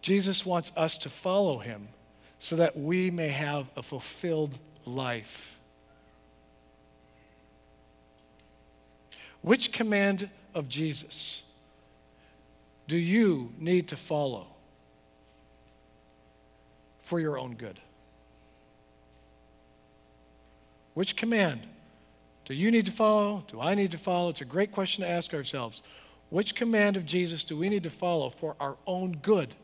Jesus 0.06 0.46
wants 0.46 0.72
us 0.78 0.98
to 1.00 1.10
follow 1.10 1.58
him 1.58 1.88
so 2.38 2.58
that 2.58 2.78
we 2.78 3.10
may 3.10 3.30
have 3.30 3.66
a 3.76 3.82
fulfilled 3.82 4.56
life. 4.86 5.58
Which 9.42 9.72
command 9.72 10.30
of 10.54 10.70
Jesus 10.70 11.42
do 12.88 12.96
you 12.98 13.52
need 13.58 13.88
to 13.88 13.96
follow 13.96 14.46
for 17.02 17.20
your 17.20 17.40
own 17.40 17.56
good? 17.56 17.80
Which 20.94 21.16
command 21.16 21.62
do 22.46 22.54
you 22.54 22.70
need 22.70 22.86
to 22.86 22.92
follow? 22.92 23.44
Do 23.48 23.60
I 23.60 23.74
need 23.74 23.90
to 23.94 23.98
follow? 23.98 24.30
It's 24.30 24.42
a 24.42 24.46
great 24.46 24.72
question 24.72 25.04
to 25.04 25.10
ask 25.10 25.34
ourselves. 25.34 25.82
Which 26.30 26.54
command 26.54 26.96
of 26.96 27.08
Jesus 27.08 27.44
do 27.44 27.58
we 27.58 27.70
need 27.70 27.82
to 27.82 27.90
follow 27.90 28.30
for 28.30 28.56
our 28.60 28.78
own 28.86 29.14
good? 29.24 29.56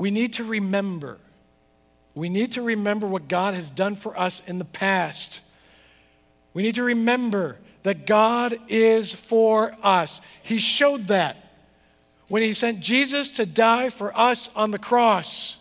We 0.00 0.10
need 0.10 0.32
to 0.34 0.44
remember 0.44 1.18
we 2.14 2.28
need 2.28 2.52
to 2.52 2.62
remember 2.62 3.06
what 3.06 3.28
God 3.28 3.54
has 3.54 3.70
done 3.70 3.94
for 3.94 4.18
us 4.18 4.42
in 4.46 4.58
the 4.58 4.64
past. 4.64 5.40
We 6.54 6.62
need 6.62 6.74
to 6.74 6.82
remember 6.82 7.56
that 7.82 8.06
God 8.06 8.58
is 8.68 9.12
for 9.12 9.76
us. 9.82 10.20
He 10.42 10.58
showed 10.58 11.06
that 11.06 11.36
when 12.28 12.42
He 12.42 12.52
sent 12.52 12.80
Jesus 12.80 13.30
to 13.32 13.46
die 13.46 13.90
for 13.90 14.16
us 14.18 14.50
on 14.56 14.70
the 14.70 14.78
cross. 14.78 15.56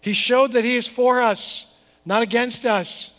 He 0.00 0.12
showed 0.12 0.52
that 0.52 0.64
He 0.64 0.76
is 0.76 0.88
for 0.88 1.20
us, 1.20 1.66
not 2.04 2.22
against 2.22 2.64
us. 2.64 3.12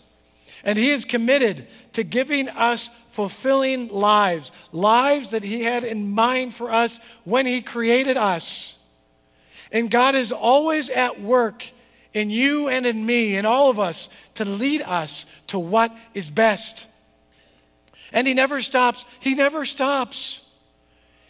And 0.63 0.77
He 0.77 0.91
is 0.91 1.05
committed 1.05 1.67
to 1.93 2.03
giving 2.03 2.47
us 2.47 2.89
fulfilling 3.11 3.89
lives, 3.89 4.51
lives 4.71 5.31
that 5.31 5.43
He 5.43 5.63
had 5.63 5.83
in 5.83 6.09
mind 6.09 6.53
for 6.53 6.71
us 6.71 6.99
when 7.25 7.45
He 7.45 7.61
created 7.61 8.15
us. 8.15 8.77
And 9.71 9.89
God 9.89 10.15
is 10.15 10.31
always 10.31 10.89
at 10.89 11.21
work 11.21 11.65
in 12.13 12.29
you 12.29 12.67
and 12.67 12.85
in 12.85 13.05
me, 13.05 13.37
and 13.37 13.47
all 13.47 13.69
of 13.69 13.79
us, 13.79 14.09
to 14.35 14.45
lead 14.45 14.81
us 14.81 15.25
to 15.47 15.57
what 15.57 15.95
is 16.13 16.29
best. 16.29 16.87
And 18.11 18.27
He 18.27 18.33
never 18.33 18.61
stops. 18.61 19.05
He 19.21 19.33
never 19.33 19.63
stops. 19.63 20.41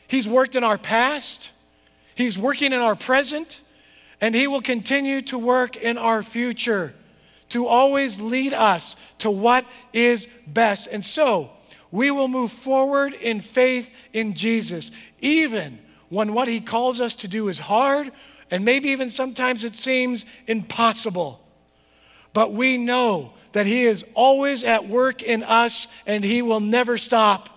He's 0.07 0.27
worked 0.27 0.55
in 0.55 0.63
our 0.63 0.77
past, 0.77 1.51
He's 2.15 2.37
working 2.37 2.73
in 2.73 2.79
our 2.79 2.95
present, 2.95 3.61
and 4.19 4.35
He 4.35 4.47
will 4.47 4.61
continue 4.61 5.21
to 5.23 5.37
work 5.37 5.77
in 5.77 5.97
our 5.97 6.23
future 6.23 6.93
to 7.49 7.67
always 7.67 8.19
lead 8.19 8.53
us 8.53 8.95
to 9.19 9.29
what 9.29 9.65
is 9.93 10.27
best. 10.47 10.87
And 10.87 11.05
so, 11.05 11.49
we 11.91 12.09
will 12.09 12.27
move 12.27 12.51
forward 12.51 13.13
in 13.13 13.39
faith 13.41 13.89
in 14.13 14.33
Jesus, 14.33 14.91
even 15.19 15.79
when 16.09 16.33
what 16.33 16.47
He 16.47 16.59
calls 16.59 16.99
us 16.99 17.15
to 17.15 17.27
do 17.27 17.49
is 17.49 17.59
hard, 17.59 18.11
and 18.51 18.65
maybe 18.65 18.89
even 18.89 19.09
sometimes 19.09 19.63
it 19.63 19.75
seems 19.75 20.25
impossible. 20.45 21.41
But 22.33 22.53
we 22.53 22.77
know 22.77 23.33
that 23.53 23.65
He 23.65 23.83
is 23.83 24.05
always 24.13 24.63
at 24.63 24.87
work 24.87 25.23
in 25.23 25.41
us 25.43 25.87
and 26.05 26.23
He 26.23 26.41
will 26.41 26.59
never 26.59 26.97
stop. 26.97 27.49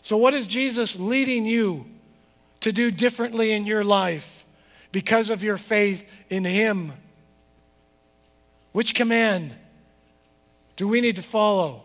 So, 0.00 0.16
what 0.16 0.34
is 0.34 0.46
Jesus 0.46 0.98
leading 0.98 1.44
you 1.44 1.86
to 2.60 2.72
do 2.72 2.90
differently 2.90 3.52
in 3.52 3.66
your 3.66 3.84
life 3.84 4.44
because 4.92 5.30
of 5.30 5.42
your 5.42 5.58
faith 5.58 6.10
in 6.30 6.44
Him? 6.44 6.92
Which 8.72 8.94
command 8.94 9.54
do 10.76 10.88
we 10.88 11.00
need 11.00 11.16
to 11.16 11.22
follow 11.22 11.84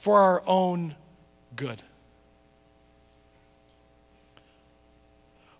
for 0.00 0.20
our 0.20 0.42
own 0.46 0.94
good? 1.56 1.80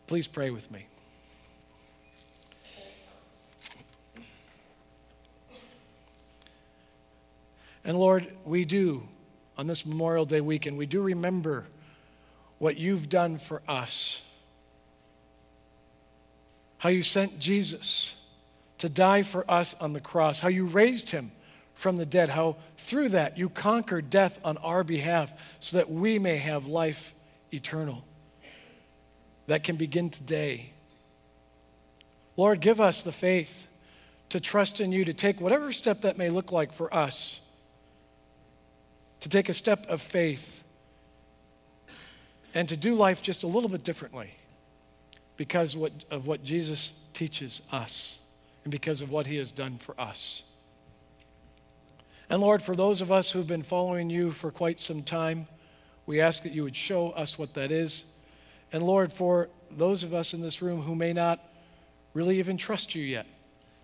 Please 0.06 0.28
pray 0.28 0.50
with 0.50 0.70
me. 0.70 0.86
And 7.84 7.98
Lord, 7.98 8.32
we 8.44 8.64
do, 8.64 9.08
on 9.58 9.66
this 9.66 9.84
Memorial 9.84 10.24
Day 10.24 10.40
weekend, 10.40 10.76
we 10.76 10.86
do 10.86 11.02
remember 11.02 11.66
what 12.58 12.76
you've 12.76 13.08
done 13.08 13.38
for 13.38 13.60
us. 13.66 14.22
How 16.78 16.90
you 16.90 17.02
sent 17.02 17.38
Jesus 17.40 18.16
to 18.78 18.88
die 18.88 19.22
for 19.22 19.44
us 19.48 19.74
on 19.80 19.92
the 19.92 20.00
cross, 20.00 20.38
how 20.38 20.48
you 20.48 20.66
raised 20.66 21.10
him 21.10 21.32
from 21.74 21.96
the 21.96 22.06
dead, 22.06 22.28
how 22.28 22.56
through 22.78 23.10
that 23.10 23.36
you 23.38 23.48
conquered 23.48 24.10
death 24.10 24.38
on 24.44 24.56
our 24.58 24.84
behalf 24.84 25.32
so 25.60 25.76
that 25.76 25.90
we 25.90 26.18
may 26.18 26.36
have 26.36 26.66
life 26.66 27.14
eternal 27.52 28.04
that 29.46 29.64
can 29.64 29.76
begin 29.76 30.10
today. 30.10 30.70
Lord, 32.36 32.60
give 32.60 32.80
us 32.80 33.02
the 33.02 33.12
faith 33.12 33.66
to 34.30 34.40
trust 34.40 34.80
in 34.80 34.92
you, 34.92 35.04
to 35.04 35.12
take 35.12 35.40
whatever 35.40 35.72
step 35.72 36.02
that 36.02 36.16
may 36.16 36.30
look 36.30 36.52
like 36.52 36.72
for 36.72 36.92
us 36.94 37.41
to 39.22 39.28
take 39.28 39.48
a 39.48 39.54
step 39.54 39.86
of 39.88 40.02
faith 40.02 40.64
and 42.54 42.68
to 42.68 42.76
do 42.76 42.96
life 42.96 43.22
just 43.22 43.44
a 43.44 43.46
little 43.46 43.68
bit 43.68 43.84
differently 43.84 44.30
because 45.36 45.76
of 46.10 46.26
what 46.26 46.42
Jesus 46.42 46.92
teaches 47.14 47.62
us 47.70 48.18
and 48.64 48.72
because 48.72 49.00
of 49.00 49.12
what 49.12 49.26
he 49.26 49.36
has 49.36 49.52
done 49.52 49.78
for 49.78 49.98
us. 49.98 50.42
And 52.28 52.42
Lord, 52.42 52.62
for 52.62 52.74
those 52.74 53.00
of 53.00 53.12
us 53.12 53.30
who've 53.30 53.46
been 53.46 53.62
following 53.62 54.10
you 54.10 54.32
for 54.32 54.50
quite 54.50 54.80
some 54.80 55.04
time, 55.04 55.46
we 56.04 56.20
ask 56.20 56.42
that 56.42 56.52
you 56.52 56.64
would 56.64 56.74
show 56.74 57.10
us 57.10 57.38
what 57.38 57.54
that 57.54 57.70
is. 57.70 58.04
And 58.72 58.82
Lord, 58.82 59.12
for 59.12 59.48
those 59.70 60.02
of 60.02 60.12
us 60.12 60.34
in 60.34 60.42
this 60.42 60.60
room 60.60 60.82
who 60.82 60.96
may 60.96 61.12
not 61.12 61.40
really 62.12 62.40
even 62.40 62.56
trust 62.56 62.96
you 62.96 63.04
yet, 63.04 63.26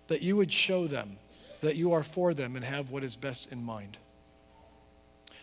that 0.07 0.21
you 0.21 0.35
would 0.35 0.51
show 0.51 0.85
them 0.85 1.17
that 1.61 1.77
you 1.77 1.93
are 1.93 2.03
for 2.03 2.33
them 2.33 2.57
and 2.57 2.65
have 2.65 2.89
what 2.89 3.05
is 3.05 3.15
best 3.15 3.47
in 3.51 3.63
mind. 3.63 3.97